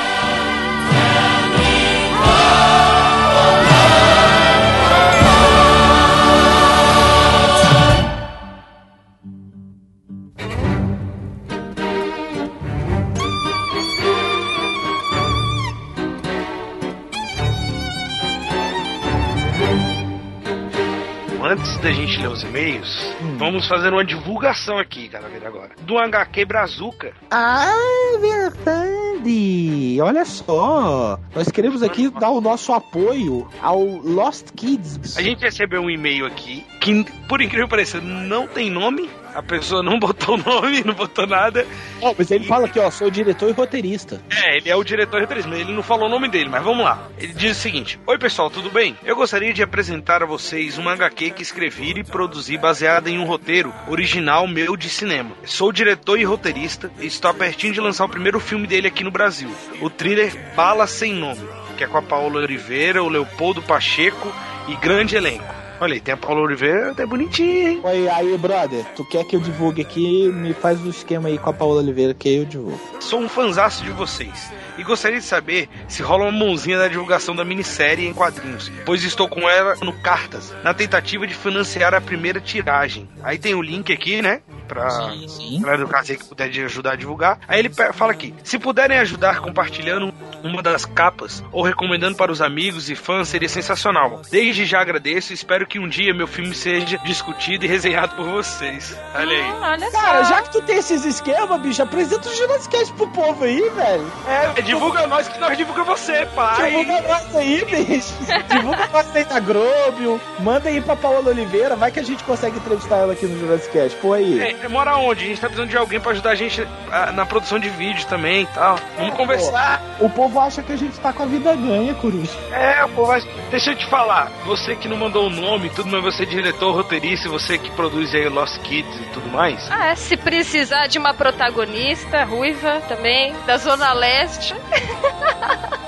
[21.63, 23.37] Antes da gente ler os e-mails, Hum.
[23.37, 25.69] vamos fazer uma divulgação aqui, galera, agora.
[25.83, 27.13] Do HQ Brazuca.
[27.31, 27.71] Ah,
[28.19, 29.97] verdade!
[30.01, 31.17] Olha só!
[31.33, 35.15] Nós queremos aqui dar o nosso apoio ao Lost Kids.
[35.17, 39.09] A gente recebeu um e-mail aqui que, por incrível que pareça, não tem nome.
[39.33, 41.65] A pessoa não botou o nome, não botou nada.
[42.01, 44.21] Ó, mas ele fala aqui, ó, sou diretor e roteirista.
[44.29, 46.61] É, ele é o diretor de roteirista, mas ele não falou o nome dele, mas
[46.61, 47.07] vamos lá.
[47.17, 48.97] Ele diz o seguinte: Oi pessoal, tudo bem?
[49.03, 53.23] Eu gostaria de apresentar a vocês uma HQ que escrevi e produzi baseada em um
[53.23, 55.31] roteiro original meu de cinema.
[55.45, 59.11] Sou diretor e roteirista e estou pertinho de lançar o primeiro filme dele aqui no
[59.11, 59.49] Brasil,
[59.81, 64.31] o thriller Bala Sem Nome, que é com a Paola Oliveira, o Leopoldo Pacheco
[64.67, 65.62] e grande elenco.
[65.83, 67.81] Olha aí, tem a Paola Oliveira, até bonitinha, hein?
[67.83, 70.29] Oi, aí, brother, tu quer que eu divulgue aqui?
[70.29, 72.79] Me faz o esquema aí com a Paola Oliveira que eu divulgo.
[73.01, 77.35] Sou um fanzaço de vocês e gostaria de saber se rola uma mãozinha da divulgação
[77.35, 81.99] da minissérie em quadrinhos, pois estou com ela no Cartas, na tentativa de financiar a
[81.99, 83.09] primeira tiragem.
[83.21, 84.41] Aí tem o link aqui, né?
[84.67, 85.61] Pra Sim, sim.
[85.61, 87.39] galera do que puder de ajudar a divulgar.
[87.47, 92.41] Aí ele fala aqui: se puderem ajudar compartilhando uma das capas ou recomendando para os
[92.41, 94.21] amigos e fãs, seria sensacional.
[94.29, 98.25] Desde já agradeço e espero que um dia meu filme seja discutido e resenhado por
[98.25, 98.97] vocês.
[99.15, 99.41] Olha aí.
[99.51, 100.29] Hum, olha Cara, só.
[100.31, 104.11] já que tu tem esses esquemas, bicho, apresenta o Jurassic Cast pro povo aí, velho.
[104.27, 106.69] É, divulga nós que nós divulga você, pai.
[106.69, 108.13] Divulga nós aí, bicho.
[108.49, 110.19] Divulga nós aí na Grobio.
[110.39, 113.71] Manda aí pra Paola Oliveira, vai que a gente consegue entrevistar ela aqui no Jurassic
[113.71, 113.97] Cast.
[113.99, 114.39] Pô aí.
[114.39, 115.23] É, mora onde?
[115.25, 118.05] A gente tá precisando de alguém pra ajudar a gente ah, na produção de vídeo
[118.07, 118.77] também e tal.
[118.97, 119.81] Vamos conversar.
[119.99, 122.31] O povo acha que a gente tá com a vida ganha, Coruja.
[122.51, 124.31] É, pô, mas deixa eu te falar.
[124.45, 127.69] Você que não mandou o nome e tudo, mas você é diretor, roteirista, você que
[127.71, 129.69] produz aí Lost Kids e tudo mais.
[129.71, 134.55] Ah, é, se precisar de uma protagonista ruiva também, da Zona Leste.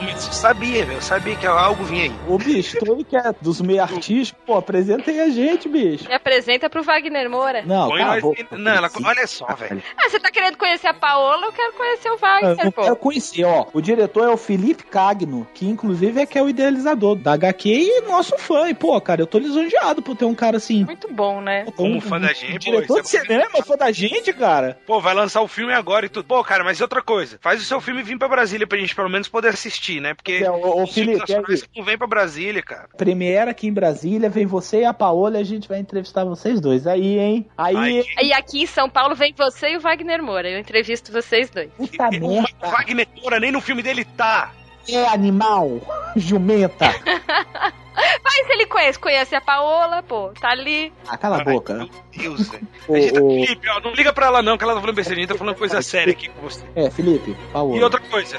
[0.02, 0.98] Mas eu sabia, velho.
[0.98, 2.12] Eu sabia que algo vinha aí.
[2.28, 6.08] Ô, bicho, tu que é dos meio artísticos, pô, apresenta aí a gente, bicho.
[6.08, 7.64] Me apresenta pro Wagner Moura.
[7.66, 8.55] Não, Põe cala a nós- boca.
[8.58, 9.82] Não, ela, olha só, velho.
[9.98, 11.48] Ah, você tá querendo conhecer a Paola?
[11.48, 12.82] Eu quero conhecer o Eu Wagner, não pô.
[12.84, 13.66] quero conhecer, ó.
[13.74, 17.70] O diretor é o Felipe Cagno, que inclusive é que é o idealizador da HQ
[17.70, 18.70] e nosso fã.
[18.70, 20.86] E, pô, cara, eu tô lisonjeado por ter um cara assim.
[20.86, 21.66] Muito bom, né?
[21.76, 24.34] Como um, fã da gente, um pô, diretor de isso é cinema, fã da gente,
[24.34, 24.78] cara.
[24.86, 26.26] Pô, vai lançar o filme agora e tudo.
[26.26, 27.38] Pô, cara, mas outra coisa.
[27.42, 30.14] Faz o seu filme vir pra Brasília pra gente pelo menos poder assistir, né?
[30.14, 32.88] Porque É, ô, ô, os filmes Felipe, nacionais não vem pra Brasília, cara.
[32.98, 36.60] Premiere aqui em Brasília, vem você e a Paola e a gente vai entrevistar vocês
[36.60, 36.86] dois.
[36.88, 37.46] Aí, hein?
[37.58, 37.76] Aí,
[38.18, 40.50] Ai, E aqui em São Paulo vem você e o Wagner Moura.
[40.50, 41.70] Eu entrevisto vocês dois.
[41.78, 42.48] puta O merda.
[42.70, 44.52] Wagner Moura nem no filme dele tá.
[44.88, 45.82] É animal,
[46.16, 46.86] jumenta.
[48.24, 50.92] Mas ele conhece, conhece a Paola, pô, tá ali.
[51.08, 51.74] Ah, cala a boca.
[51.74, 52.68] Meu Deus, velho.
[52.90, 55.20] A gente tá- Felipe, ó, não liga pra ela não, que ela tá falando besteira.
[55.20, 56.64] A gente tá falando coisa séria aqui com você.
[56.76, 57.78] é, Felipe, Paola.
[57.78, 58.38] E outra coisa.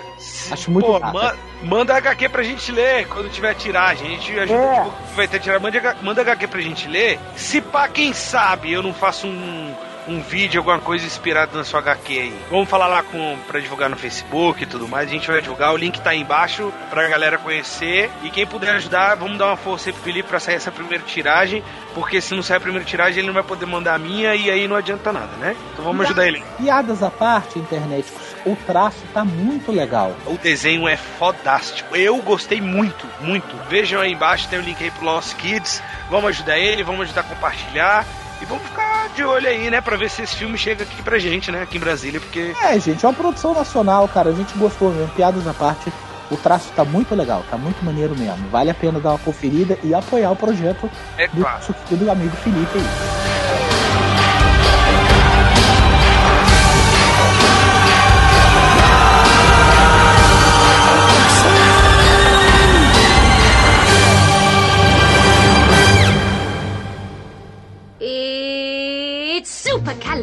[0.51, 1.13] Acho muito Pô, gata.
[1.13, 4.07] ma- manda HQ pra gente ler quando tiver tiragem.
[4.07, 4.83] A gente ajuda É.
[4.83, 5.63] o que vai ter tiragem.
[5.63, 7.19] Manda, H- manda HQ pra gente ler.
[7.35, 9.75] Se pá, quem sabe eu não faço um,
[10.09, 12.35] um vídeo, alguma coisa inspirada na sua HQ aí.
[12.51, 15.09] Vamos falar lá com pra divulgar no Facebook e tudo mais.
[15.09, 15.73] A gente vai divulgar.
[15.73, 18.11] O link tá aí embaixo pra galera conhecer.
[18.23, 21.05] E quem puder ajudar, vamos dar uma força aí pro Felipe pra sair essa primeira
[21.05, 21.63] tiragem.
[21.95, 24.51] Porque se não sair a primeira tiragem, ele não vai poder mandar a minha e
[24.51, 25.57] aí não adianta nada, né?
[25.73, 26.43] Então vamos ajudar ele.
[26.59, 28.07] Piadas à parte, internet,
[28.45, 30.15] o traço tá muito legal.
[30.27, 31.97] O desenho é fodástico.
[31.97, 33.57] Eu gostei muito, muito.
[33.69, 35.83] Vejam aí embaixo, tem o link aí pro Lost Kids.
[36.11, 38.07] Vamos ajudar ele, vamos ajudar a compartilhar.
[38.41, 39.81] E vamos ficar de olho aí, né?
[39.81, 41.63] Pra ver se esse filme chega aqui pra gente, né?
[41.63, 42.55] Aqui em Brasília, porque.
[42.63, 44.31] É, gente, é uma produção nacional, cara.
[44.31, 45.09] A gente gostou mesmo.
[45.15, 45.93] Piadas à parte.
[46.31, 48.49] O traço tá muito legal, tá muito maneiro mesmo.
[48.51, 51.75] Vale a pena dar uma conferida e apoiar o projeto É do claro.
[51.89, 52.85] querido amigo Felipe aí.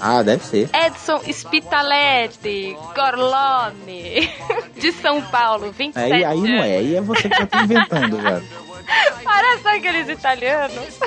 [0.00, 0.68] Ah, deve ser.
[0.74, 4.28] Edson Spitalete, Gorlone,
[4.76, 8.16] de São Paulo, 27 Aí, aí não é, aí é você que já tá inventando,
[8.20, 8.42] velho.
[9.22, 10.98] Parece aqueles italianos.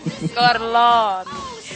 [0.34, 1.30] Gorlone.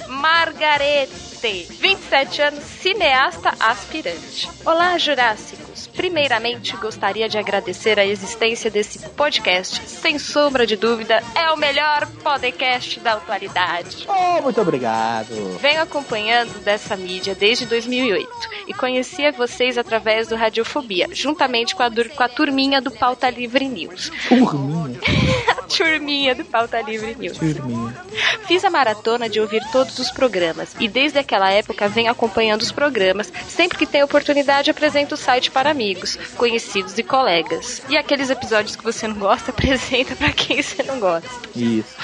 [0.09, 4.49] Margarete, 27 anos, cineasta aspirante.
[4.65, 5.66] Olá, Jurássicos.
[5.97, 9.81] Primeiramente, gostaria de agradecer a existência desse podcast.
[9.89, 14.07] Sem sombra de dúvida, é o melhor podcast da atualidade.
[14.09, 15.57] Oh, muito obrigado.
[15.61, 18.29] Venho acompanhando dessa mídia desde 2008
[18.69, 23.29] e conhecia vocês através do Radiofobia, juntamente com a, dur- com a turminha do Pauta
[23.31, 24.11] Livre News.
[24.29, 25.01] Turminha,
[25.49, 27.39] A turminha do Pauta Livre News.
[27.39, 27.95] turminha.
[28.47, 32.71] Fiz a maratona de ouvir todos os programas e desde aquela época venho acompanhando os
[32.71, 33.33] programas.
[33.49, 37.83] Sempre que tenho oportunidade, apresento o site para amigos, conhecidos e colegas.
[37.89, 41.29] E aqueles episódios que você não gosta, apresenta para quem você não gosta.
[41.55, 41.95] Isso.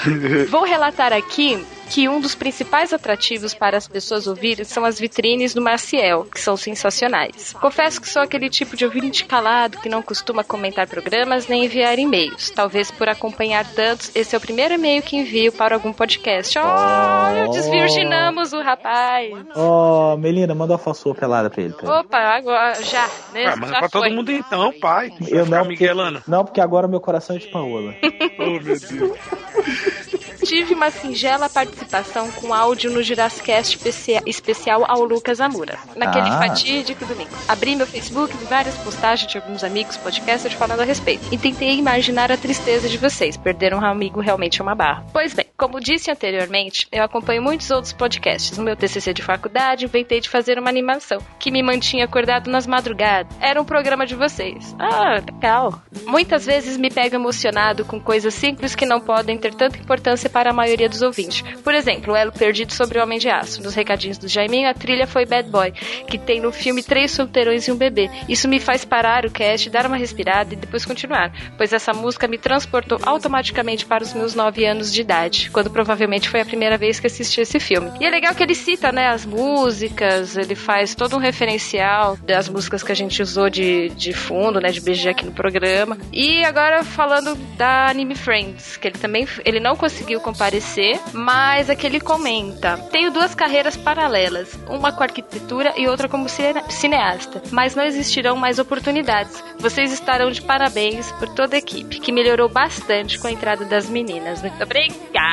[0.49, 5.53] Vou relatar aqui que um dos principais atrativos para as pessoas ouvirem são as vitrines
[5.53, 7.53] do Maciel, que são sensacionais.
[7.53, 11.97] Confesso que sou aquele tipo de ouvinte calado que não costuma comentar programas nem enviar
[11.99, 12.49] e-mails.
[12.51, 16.57] Talvez por acompanhar tantos, esse é o primeiro e-mail que envio para algum podcast.
[16.59, 19.31] Oh, desvirginamos o rapaz.
[19.55, 21.73] Ó, Melina, manda uma falsua pelada pra ele.
[21.73, 21.99] Pra ele.
[21.99, 23.45] Opa, agora já, né?
[23.45, 24.09] Ah, já pra todo foi.
[24.11, 25.11] mundo então, pai.
[25.27, 25.89] Eu não, porque,
[26.27, 27.93] não, porque agora meu coração é de Paola.
[28.39, 28.83] Oh, meu Deus.
[30.43, 36.37] Tive uma singela participação com áudio no Jurassic especia- especial ao Lucas Amura, naquele Ah.
[36.39, 37.29] fatídico domingo.
[37.47, 41.77] Abri meu Facebook vi várias postagens de alguns amigos podcasters falando a respeito e tentei
[41.77, 43.37] imaginar a tristeza de vocês.
[43.37, 45.05] Perderam um amigo realmente é uma barra.
[45.13, 48.57] Pois bem, como disse anteriormente, eu acompanho muitos outros podcasts.
[48.57, 52.67] No meu TCC de faculdade, inventei de fazer uma animação que me mantinha acordado nas
[52.67, 53.33] madrugadas.
[53.39, 54.75] Era um programa de vocês.
[54.77, 55.81] Ah, legal.
[56.05, 60.49] Muitas vezes me pego emocionado com coisas simples que não podem ter tanta importância para
[60.49, 61.41] a maioria dos ouvintes.
[61.63, 63.63] Por exemplo, o Elo Perdido sobre o Homem de Aço.
[63.63, 67.69] Nos recadinhos do Jaiminho, a trilha foi Bad Boy, que tem no filme três solteirões
[67.69, 68.09] e um bebê.
[68.27, 72.27] Isso me faz parar o cast, dar uma respirada e depois continuar, pois essa música
[72.27, 76.77] me transportou automaticamente para os meus nove anos de idade, quando provavelmente foi a primeira
[76.77, 77.91] vez que assisti esse filme.
[78.01, 82.49] E é legal que ele cita, né, as músicas, ele faz todo um referencial das
[82.49, 85.97] músicas que a gente usou de, de fundo, né, de BG aqui no programa.
[86.11, 91.85] E agora falando da Anime Friends, que ele também ele não conseguiu comparecer, mas aqui
[91.87, 97.75] ele comenta: "Tenho duas carreiras paralelas, uma com arquitetura e outra como cine- cineasta, mas
[97.75, 99.41] não existirão mais oportunidades.
[99.59, 103.89] Vocês estarão de parabéns por toda a equipe, que melhorou bastante com a entrada das
[103.89, 104.41] meninas.
[104.41, 104.61] Muito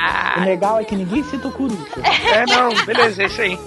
[0.01, 1.85] O obrigada." legal é que ninguém cita o Coruja.
[2.33, 3.59] É, não, beleza, é isso aí.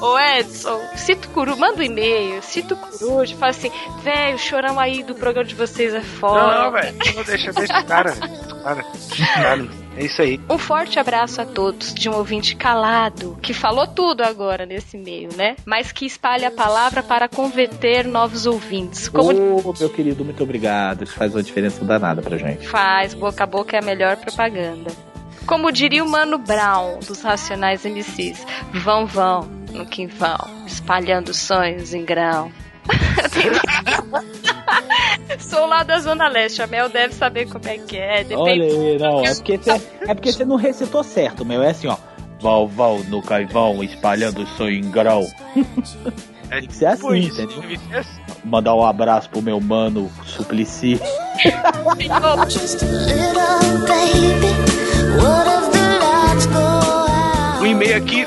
[0.00, 3.70] Ô Edson, cita o Coruja, manda um e-mail, cita o Coruja, fala assim,
[4.02, 6.42] velho, o chorão aí do programa de vocês é foda.
[6.42, 6.94] Não, não, velho.
[7.14, 8.10] Não, Deixa, deixa o cara.
[8.10, 8.84] Deixa o cara.
[9.34, 10.38] Cara, É isso aí.
[10.50, 15.30] Um forte abraço a todos de um ouvinte calado, que falou tudo agora nesse e-mail,
[15.36, 15.56] né?
[15.64, 19.08] Mas que espalha a palavra para converter novos ouvintes.
[19.08, 21.04] Como Ô, meu querido, muito obrigado.
[21.04, 22.66] Isso faz uma diferença danada pra gente.
[22.68, 24.90] faz, boca a boca é a melhor propaganda.
[25.46, 29.42] Como diria o Mano Brown, dos Racionais MCs, vão, vão,
[29.72, 32.50] no que vão, espalhando sonhos em grão.
[35.38, 38.24] Sou lá da Zona Leste, a Mel deve saber como é que é.
[38.24, 38.40] Depende...
[38.40, 39.24] Olha aí, não.
[39.24, 41.62] É porque, você, é porque você não recitou certo, meu.
[41.62, 41.96] É assim, ó.
[42.40, 45.26] Val, val no caivão, espalhando sonho em grão.
[46.50, 47.40] É Tem que ser assim, isso.
[47.42, 47.78] entendeu?
[48.44, 51.00] Mandar um abraço pro meu mano Suplicy.
[57.60, 58.26] Um e-mail aqui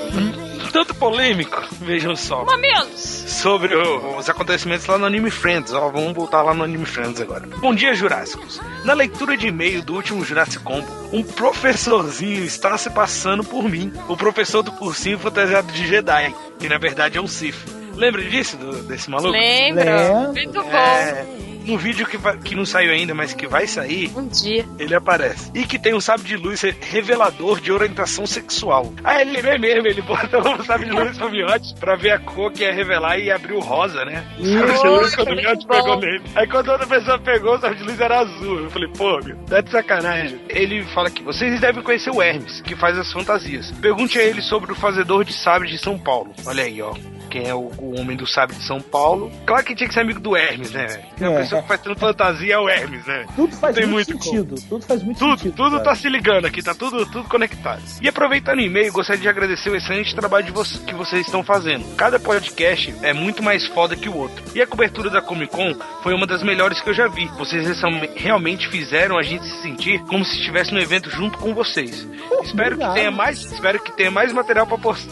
[0.78, 2.46] tanto polêmico, vejam só.
[2.46, 3.00] Mamilos!
[3.02, 5.74] Sobre o- os acontecimentos lá no Anime Friends.
[5.74, 7.48] Ó, vamos voltar lá no Anime Friends agora.
[7.58, 8.62] Bom dia, Jurássicos.
[8.86, 13.92] Na leitura de e-mail do último Jurassic Combo, um professorzinho está se passando por mim.
[14.08, 17.58] O professor do cursinho fantasiado de Jedi, que na verdade é um Sith.
[17.96, 19.32] Lembra disso, do- desse maluco?
[19.32, 19.84] Lembro.
[19.84, 20.34] Lembro.
[20.34, 20.70] Muito bom.
[20.78, 21.26] É,
[21.68, 24.66] no vídeo que, vai- que não saiu ainda, mas que vai sair, Um dia.
[24.80, 25.52] ele aparece.
[25.54, 28.94] E que tem um sábio de luz revelador de orientação sexual.
[29.04, 32.20] Ah, ele é mesmo, ele bota um sábio de luz pro miote pra ver a
[32.20, 34.26] cor que ia revelar e abriu rosa, né?
[34.40, 35.68] O sábio de luz quando o bom.
[35.68, 36.24] pegou nele.
[36.36, 38.60] Aí quando outra pessoa pegou, o sábio de luz era azul.
[38.64, 40.40] Eu falei, pô, meu, tá de sacanagem.
[40.50, 43.72] Ele fala aqui, vocês devem conhecer o Hermes, que faz as fantasias.
[43.82, 46.34] Pergunte a ele sobre o fazedor de sabre de São Paulo.
[46.46, 46.94] Olha aí, ó.
[47.30, 49.32] Quem é o, o homem do sabre de São Paulo.
[49.46, 50.88] Claro que tinha que ser amigo do Hermes, né?
[50.88, 51.32] velho?
[51.32, 51.42] A É.
[51.42, 53.26] pessoa que faz tanta fantasia é o Hermes, né?
[53.36, 54.56] Tudo faz Tem muito, muito sentido.
[54.70, 55.56] Tudo faz muito Tudo, sentido.
[55.56, 55.84] tudo cara.
[55.84, 57.82] tá se ligando aqui, tá tudo, tudo conectado.
[58.02, 61.44] E aproveitando o e-mail, gostaria de agradecer o excelente trabalho de vo- que vocês estão
[61.44, 61.86] fazendo.
[61.96, 64.44] Cada podcast é muito mais foda que o outro.
[64.56, 65.74] E a cobertura da Comic Con
[66.04, 67.26] foi uma das melhores que eu já vi.
[67.38, 71.54] Vocês real- realmente fizeram a gente se sentir como se estivesse no evento junto com
[71.54, 72.08] vocês.
[72.44, 72.94] espero obrigado.
[72.94, 74.68] que tenha mais, espero que tenha mais material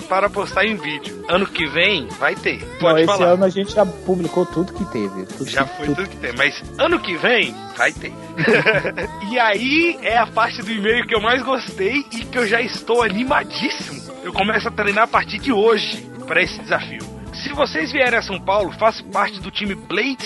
[0.08, 1.26] para postar em vídeo.
[1.28, 2.64] Ano que vem vai ter.
[2.80, 3.26] Pode esse falar.
[3.34, 5.26] ano a gente já publicou tudo que teve.
[5.26, 8.14] Tudo Já que- foi tudo- tudo que tem, mas ano que vem vai ter.
[9.32, 12.62] e aí é a parte do e-mail que eu mais gostei e que eu já
[12.62, 14.02] estou animadíssimo.
[14.24, 17.02] Eu começo a treinar a partir de hoje para esse desafio.
[17.34, 20.24] Se vocês vierem a São Paulo, faço parte do time Blade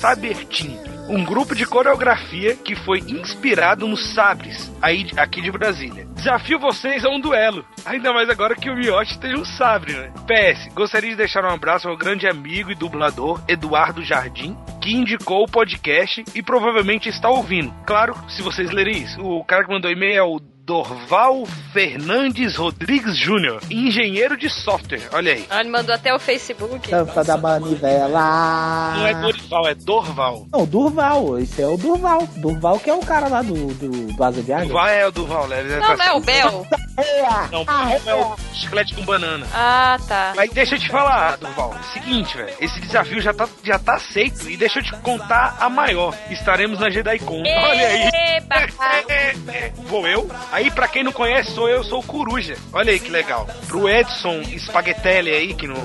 [0.00, 0.76] Saber Team,
[1.08, 6.06] um grupo de coreografia que foi inspirado nos sabres aí aqui de Brasília.
[6.14, 10.12] Desafio vocês a um duelo, ainda mais agora que o Miotti tem um sabre, né?
[10.26, 15.44] PS, gostaria de deixar um abraço ao grande amigo e dublador Eduardo Jardim, que indicou
[15.44, 17.72] o podcast e provavelmente está ouvindo.
[17.86, 19.20] Claro, se vocês lerem isso.
[19.20, 25.08] O cara que mandou e-mail é o Dorval Fernandes Rodrigues Júnior, engenheiro de software.
[25.12, 25.44] Olha aí.
[25.50, 26.88] Ah, Ele mandou até o Facebook.
[26.88, 28.94] Tampa da manivela.
[28.96, 30.46] Não é Dorival, é Dorval.
[30.52, 31.38] Não, Durval.
[31.40, 32.28] Esse é o Durval.
[32.36, 34.66] Durval que é o cara lá do, do, do Asa de Águia.
[34.68, 35.60] Durval é o Durval, né?
[35.60, 36.66] Ele Não, tá- não é o Bel.
[37.50, 37.64] Não,
[38.06, 39.44] é o chiclete com banana.
[39.52, 40.32] Ah, tá.
[40.36, 41.74] Mas deixa eu te falar, Durval.
[41.92, 42.54] Seguinte, velho.
[42.60, 44.48] Esse desafio já tá, já tá aceito.
[44.48, 46.14] E deixa eu te contar a maior.
[46.30, 47.40] Estaremos na JediCon.
[47.40, 48.10] Olha aí.
[48.36, 48.62] Eba.
[49.88, 50.30] Vou eu.
[50.52, 52.54] Aí, pra quem não conhece, sou eu, sou o Coruja.
[52.74, 53.46] Olha aí que legal.
[53.66, 55.76] Pro Edson Spaghetelli aí, que não,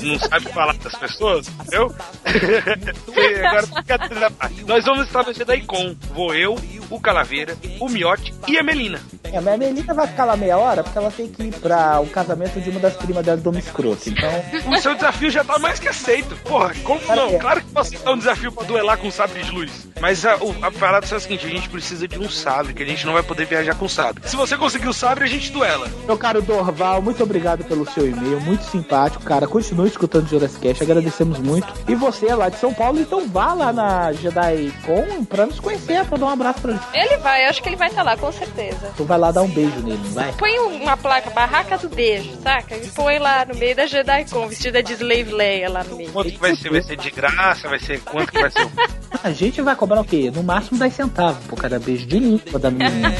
[0.00, 1.94] não sabe falar das pessoas, entendeu?
[3.46, 4.64] Agora, brincadeira parte.
[4.64, 5.94] Nós vamos estar na JediCon.
[6.14, 6.56] Vou eu,
[6.90, 9.00] o Calaveira, o Miote e a Melina.
[9.24, 12.00] É, mas a Melina vai ficar lá meia hora porque ela tem que ir pra
[12.00, 14.08] o casamento de uma das primas dela do escroto.
[14.08, 14.30] Então,
[14.72, 16.34] O seu desafio já tá mais que aceito.
[16.44, 17.28] Porra, como não?
[17.30, 17.38] É.
[17.38, 19.86] Claro que você dá um desafio pra duelar com um sabre de luz.
[20.00, 22.82] Mas a, o- a parada é a seguinte: a gente precisa de um sabre, que
[22.82, 24.22] a gente não vai poder viajar com sabre.
[24.26, 25.88] Se você conseguir o sabre, a gente duela.
[26.06, 29.46] meu caro Dorval, muito obrigado pelo seu e-mail, muito simpático, cara.
[29.46, 31.66] Continue escutando o Jurassic Cast, agradecemos muito.
[31.88, 35.58] E você é lá de São Paulo, então vá lá na Jedi Con pra nos
[35.60, 38.16] conhecer, pra dar um abraço pra Ele vai, eu acho que ele vai estar lá,
[38.16, 38.92] com certeza.
[38.96, 40.32] Tu vai lá dar um beijo nele, não vai?
[40.32, 42.76] Põe uma placa, barraca do beijo, saca?
[42.76, 46.10] E põe lá no meio da JediCon, vestida de Slave Leia lá no meio.
[46.10, 46.70] Quanto que vai ser?
[46.70, 47.68] Vai ser de graça?
[47.68, 48.68] Vai ser quanto que vai ser?
[49.22, 50.30] A gente vai cobrar o quê?
[50.34, 53.12] No máximo 10 centavos por cada beijo de língua da menina.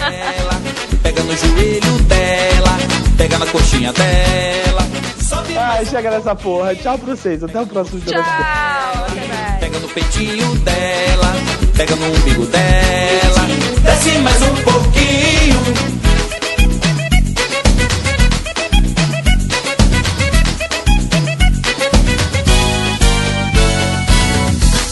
[1.02, 2.78] Pega no joelho dela,
[3.16, 4.82] pega na coxinha dela.
[5.58, 6.74] Ai, chega nessa porra.
[6.76, 7.42] Tchau pra vocês.
[7.42, 8.00] Até o próximo.
[8.02, 9.60] Tchau, até mais.
[9.60, 11.32] Pega no peitinho dela,
[11.76, 13.27] pega no umbigo dela.
[14.08, 15.56] Desce mais um pouquinho.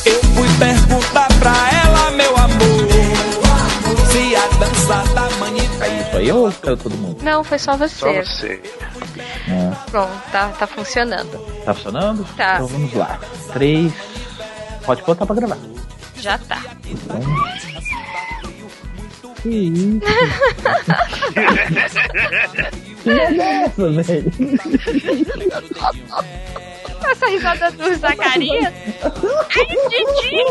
[0.04, 2.88] Eu fui perguntar pra ela, meu amor,
[4.10, 7.22] se a dança da manita Só eu ou caiu todo mundo?
[7.22, 7.94] Não, foi só você.
[7.94, 8.62] Só você.
[9.48, 9.90] É.
[9.90, 11.38] Pronto, tá, tá funcionando.
[11.64, 12.26] Tá funcionando?
[12.36, 12.56] Tá.
[12.56, 13.18] Então vamos lá.
[13.52, 13.92] Três.
[14.84, 15.58] Pode botar pra gravar.
[16.18, 16.62] Já tá.
[16.84, 17.20] Então...
[19.46, 20.00] Que isso?
[23.02, 24.32] que merda é essa, velho?
[27.08, 28.72] Essa risada do Zacarias.
[29.04, 30.44] Ai, Didi!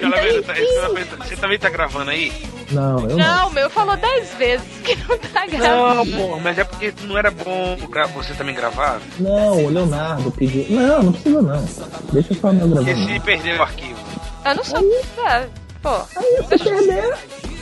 [0.00, 2.32] Calaveira, tá- você também tá gravando aí?
[2.70, 3.16] Não, eu não.
[3.16, 6.04] Não, o meu falou dez vezes que não tá gravando.
[6.12, 7.76] Não, pô, mas é porque não era bom
[8.14, 9.00] você também gravar?
[9.18, 10.66] Não, o Leonardo pediu.
[10.70, 11.64] Não, não precisa não.
[12.12, 13.12] Deixa eu só Porque gravando.
[13.12, 13.98] se perder o arquivo.
[14.44, 14.78] Eu não sou.
[15.26, 15.44] Ah,
[15.82, 15.90] pô.
[16.16, 17.14] Aí você perder.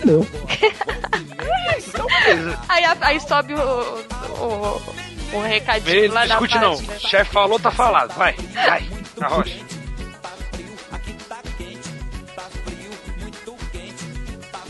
[0.05, 0.27] Entendeu?
[2.69, 4.83] Aí, aí sobe o, o,
[5.37, 6.99] o recadinho Vê, lá não da discute não.
[6.99, 8.15] Chefe falou, tá falado.
[8.15, 8.89] Vai, vai,
[9.21, 9.59] arrocha.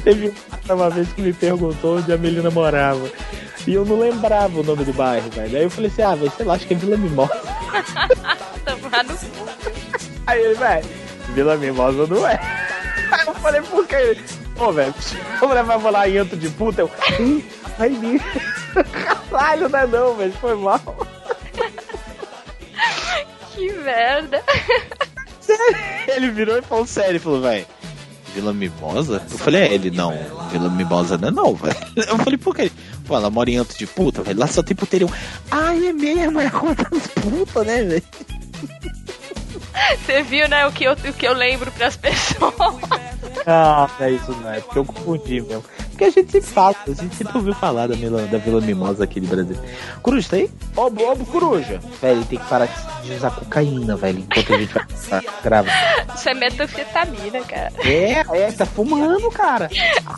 [0.03, 0.35] Teve
[0.69, 3.09] uma vez que me perguntou onde a Melina morava.
[3.67, 5.57] E eu não lembrava o nome do bairro, velho.
[5.57, 7.35] Aí eu falei assim, ah, velho, sei lá, acho que é Vila Mimosa.
[8.65, 9.49] Tomar no cu.
[10.27, 10.89] Aí ele, velho,
[11.31, 12.39] Vila Mimosa não é.
[13.11, 14.44] Aí eu falei, por que?
[14.57, 14.95] Pô, velho,
[15.41, 16.83] vamos levar vou lá em Anto de puta.
[16.83, 17.45] Eu, "Ih,
[17.79, 18.21] ai, me...
[19.31, 20.81] Caralho, não é não, velho, foi mal.
[23.53, 24.43] Que merda.
[26.09, 27.67] Ele virou e falou sério, falou, velho,
[28.35, 29.23] Vila Mimosa?
[29.31, 30.13] Eu falei, é, ele, não,
[30.51, 31.77] Vila Mimosa não é não, velho.
[31.97, 32.71] Eu falei, por quê?
[33.07, 35.13] Pô, ela mora em Anto de puta, velho, lá só tem puteirinho.
[35.51, 38.03] Ai, é mesmo, é a rua das putas, né, velho?
[40.05, 42.55] Você viu, né, o que eu, o que eu lembro pras pessoas.
[43.47, 45.65] Ah, é isso não é, porque eu confundi mesmo.
[45.91, 49.05] Porque a gente sempre fala, a gente sempre ouviu falar da, Vila, da Vila Mimosa
[49.05, 49.57] aqui de Brasil.
[50.03, 50.51] Coruja, tá aí?
[50.77, 51.79] Ô, ô, Coruja.
[52.01, 52.67] Velho, tem que parar
[53.05, 55.69] de usar cocaína, velho, enquanto a gente vai passar, grava.
[56.15, 57.73] Isso é metanfetamina, cara.
[57.79, 59.71] É, é, tá fumando, cara.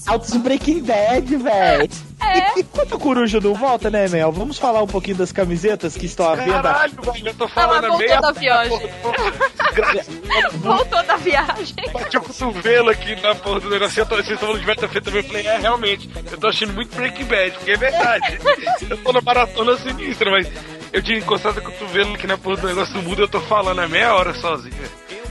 [0.06, 1.90] Altos Breaking Bad, velho.
[2.18, 2.60] É.
[2.60, 4.32] Enquanto a coruja não volta, né, Mel?
[4.32, 6.62] Vamos falar um pouquinho das camisetas que estão à venda.
[6.62, 8.20] Caralho, velho, eu tô Ela falando a voltou meia.
[8.20, 8.90] da viagem.
[10.62, 11.74] Voltou da viagem.
[11.92, 14.00] Bati o cotovelo aqui na porra do negócio.
[14.00, 15.20] Eu tô, vocês estão falando de metafetamina.
[15.20, 16.10] Eu falei, é, realmente.
[16.30, 18.38] Eu tô achando muito Breaking Bad, porque é verdade.
[18.88, 20.50] eu tô na maratona sinistra, mas
[20.92, 23.40] eu tinha encostado o cotovelo aqui na porra do negócio do mundo e eu tô
[23.40, 24.74] falando há meia hora sozinho.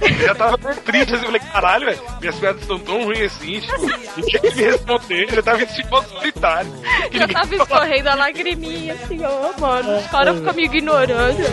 [0.01, 3.31] Eu já tava meio triste, assim, eu falei, caralho, velho, minhas piadas estão tão ruins
[3.33, 3.81] assim, tipo,
[4.17, 6.71] ninguém me responder, eu tava assim, tipo, solitário.
[7.11, 9.97] Já tava escorrendo a lagriminha, assim, ó, mano.
[9.97, 11.43] Os caras ficam me ignorando.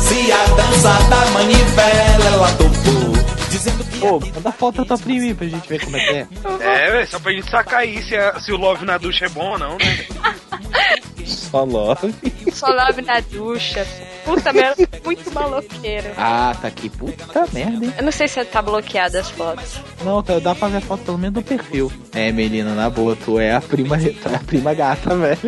[0.00, 3.21] Se a dança da manivela ela topou,
[3.52, 6.10] dizendo que Pô, manda foto da tua prima aí pra gente ver como é que
[6.14, 6.26] é.
[6.60, 9.28] É, velho, só pra gente sacar aí se, a- se o Love na ducha é
[9.28, 10.06] bom ou não, né?
[11.24, 12.12] Só love.
[12.52, 13.86] Só lave na ducha.
[14.24, 16.08] Puta merda, muito maloqueiro.
[16.16, 16.88] Ah, tá aqui.
[16.88, 17.94] Puta merda, hein?
[17.96, 19.76] Eu não sei se tá bloqueada as fotos.
[20.02, 21.92] Não, tá- dá pra ver a foto pelo menos do perfil.
[22.12, 25.38] É, menina, na boa, tu é a prima, tu é a prima gata, velho.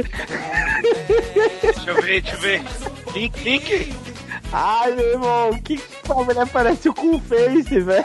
[1.63, 2.63] Deixa eu ver, deixa eu ver.
[3.15, 3.95] Link, link.
[4.53, 8.05] Ai, meu irmão, que a mulher parece o Cool Face, velho.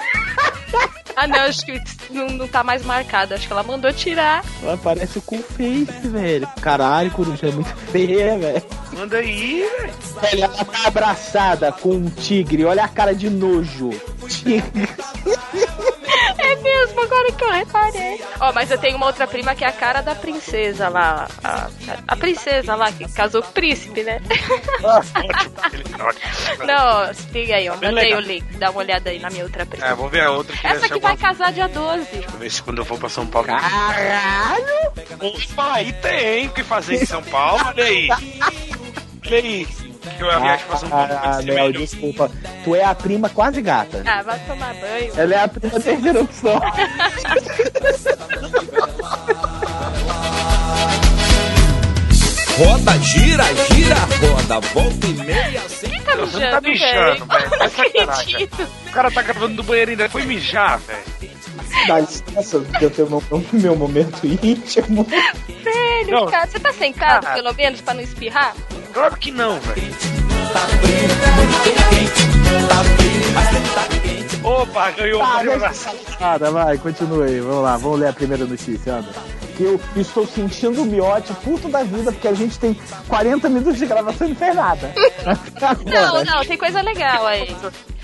[1.15, 3.35] Ah, não, acho que não, não tá mais marcada.
[3.35, 4.41] Acho que ela mandou tirar.
[4.63, 6.47] Ela parece o Cool Face, velho.
[6.61, 8.63] Caralho, coruja é muito feia, velho.
[8.93, 9.93] Manda aí, velho.
[10.21, 12.63] Velho, ela tá abraçada com um tigre.
[12.63, 13.89] Olha a cara de nojo.
[14.29, 14.87] Tigre.
[16.51, 18.23] É mesmo, agora que eu reparei.
[18.39, 21.27] Ó, mas eu tenho uma outra prima que é a cara da princesa lá.
[21.43, 21.69] A,
[22.07, 24.19] a princesa lá que casou com o príncipe, né?
[26.65, 27.75] Não, se liga aí, ó.
[27.75, 28.43] Mandei o link.
[28.57, 29.85] Dá uma olhada aí na minha outra prima.
[29.85, 32.05] É, vamos ver a outra que Essa que vai alguma- casar dia 12.
[32.11, 33.47] Deixa eu ver se quando eu for pra São Paulo.
[33.47, 34.65] Caralho!
[35.21, 38.09] Opa, aí tem o que fazer em São Paulo, olha aí.
[39.25, 39.67] Olha aí.
[40.01, 41.71] Que eu Paulo Ah, ser Mel, melhor.
[41.73, 42.31] desculpa.
[42.63, 44.01] Tu é a prima quase gata.
[44.05, 45.11] Ah, vai tomar banho.
[45.17, 46.59] Ela é a prima terceira opção.
[52.57, 53.43] Roda, gira,
[53.73, 55.61] gira, roda, volta e meia.
[55.69, 55.89] Sem...
[55.91, 57.49] Quem tá Você mijando, tá mijando, velho.
[57.49, 58.03] Não sacanagem.
[58.35, 58.67] acredito.
[58.87, 60.09] O cara tá gravando do banheiro ainda.
[60.09, 61.31] Foi mijar, velho.
[61.87, 63.23] Dá licença, porque eu tenho meu,
[63.53, 65.05] meu momento íntimo.
[65.63, 66.25] Velho, Não.
[66.25, 67.33] cara, você tá sentado, Ah.
[67.33, 68.53] pelo menos, pra não espirrar?
[68.93, 69.93] Claro que não, velho.
[70.53, 74.39] tá frio, muito quente, tá frio, mas não tá quente.
[74.43, 75.43] Opa, ganhou Tá,
[76.19, 77.39] Nada, vai, continue aí.
[77.39, 79.09] Vamos lá, vamos ler a primeira notícia, anda.
[79.59, 82.79] Eu estou sentindo o miote puto da vida, porque a gente tem
[83.09, 84.93] 40 minutos de gravação e não fez nada.
[85.85, 87.53] Não, não, tem coisa legal aí.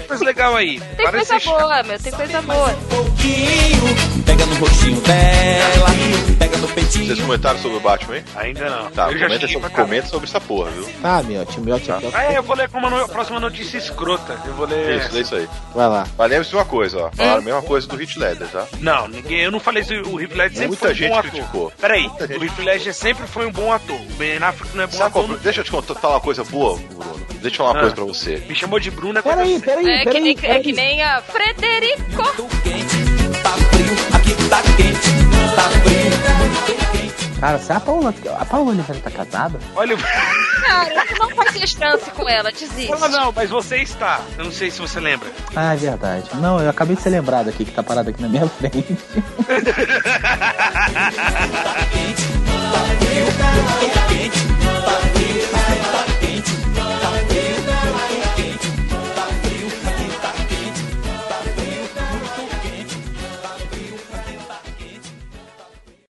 [0.06, 0.82] Coisa legal aí.
[0.82, 2.74] Tem Parece coisa boa, meu, tem coisa boa.
[2.90, 5.88] Pouquinho, pega no rostinho dela,
[6.68, 7.06] no peitinho.
[7.08, 8.24] Vocês comentaram sobre o Batman, hein?
[8.36, 8.92] Ainda não.
[8.92, 10.88] Tá, eu já comenta, sobre, comenta sobre essa porra, viu?
[11.02, 12.08] Tá, miote, miote, miote.
[12.14, 14.40] Ah, é, eu vou ler como a próxima notícia escrota.
[14.46, 14.98] Eu vou ler.
[15.06, 15.48] Isso, é isso aí.
[15.74, 16.08] Vai lá.
[16.18, 17.12] Mas lembre-se de uma coisa, ó.
[17.12, 18.66] Falaram a mesma coisa do Hit Ledger, tá?
[18.80, 19.42] Não, ninguém.
[19.42, 19.94] Eu não falei isso.
[20.10, 21.32] O Heath Ledger sempre Muita foi um gente bom ator.
[21.32, 21.74] criticou.
[21.80, 23.96] Peraí, o Heath Ledger sempre foi um bom ator.
[24.00, 25.38] O Ben Affleck não é bom Sabe qual- ator.
[25.40, 27.26] deixa eu te contar, falar uma coisa boa, Bruno.
[27.30, 27.82] Deixa eu te falar uma Ah.
[27.82, 28.44] coisa pra você.
[28.48, 29.62] Me chamou de Bruno é Peraí, séria.
[29.62, 30.22] peraí, É que, peraí.
[30.22, 30.62] nem, é peraí.
[30.64, 32.24] que nem a Frederico.
[33.44, 37.40] tá frio, aqui tá quente, tá frio, muito quente.
[37.40, 38.14] Cara, se a Paula.
[38.40, 39.60] A Paula Oliveira tá casada?
[39.76, 42.92] Olha, Cara, tu não vai ter chance com ela, desiste.
[42.92, 44.22] não, não, mas você está.
[44.38, 45.30] Eu não sei se você lembra.
[45.56, 46.30] Ah, é verdade.
[46.36, 48.86] Não, eu acabei de ser lembrado aqui que tá parado aqui na minha frente.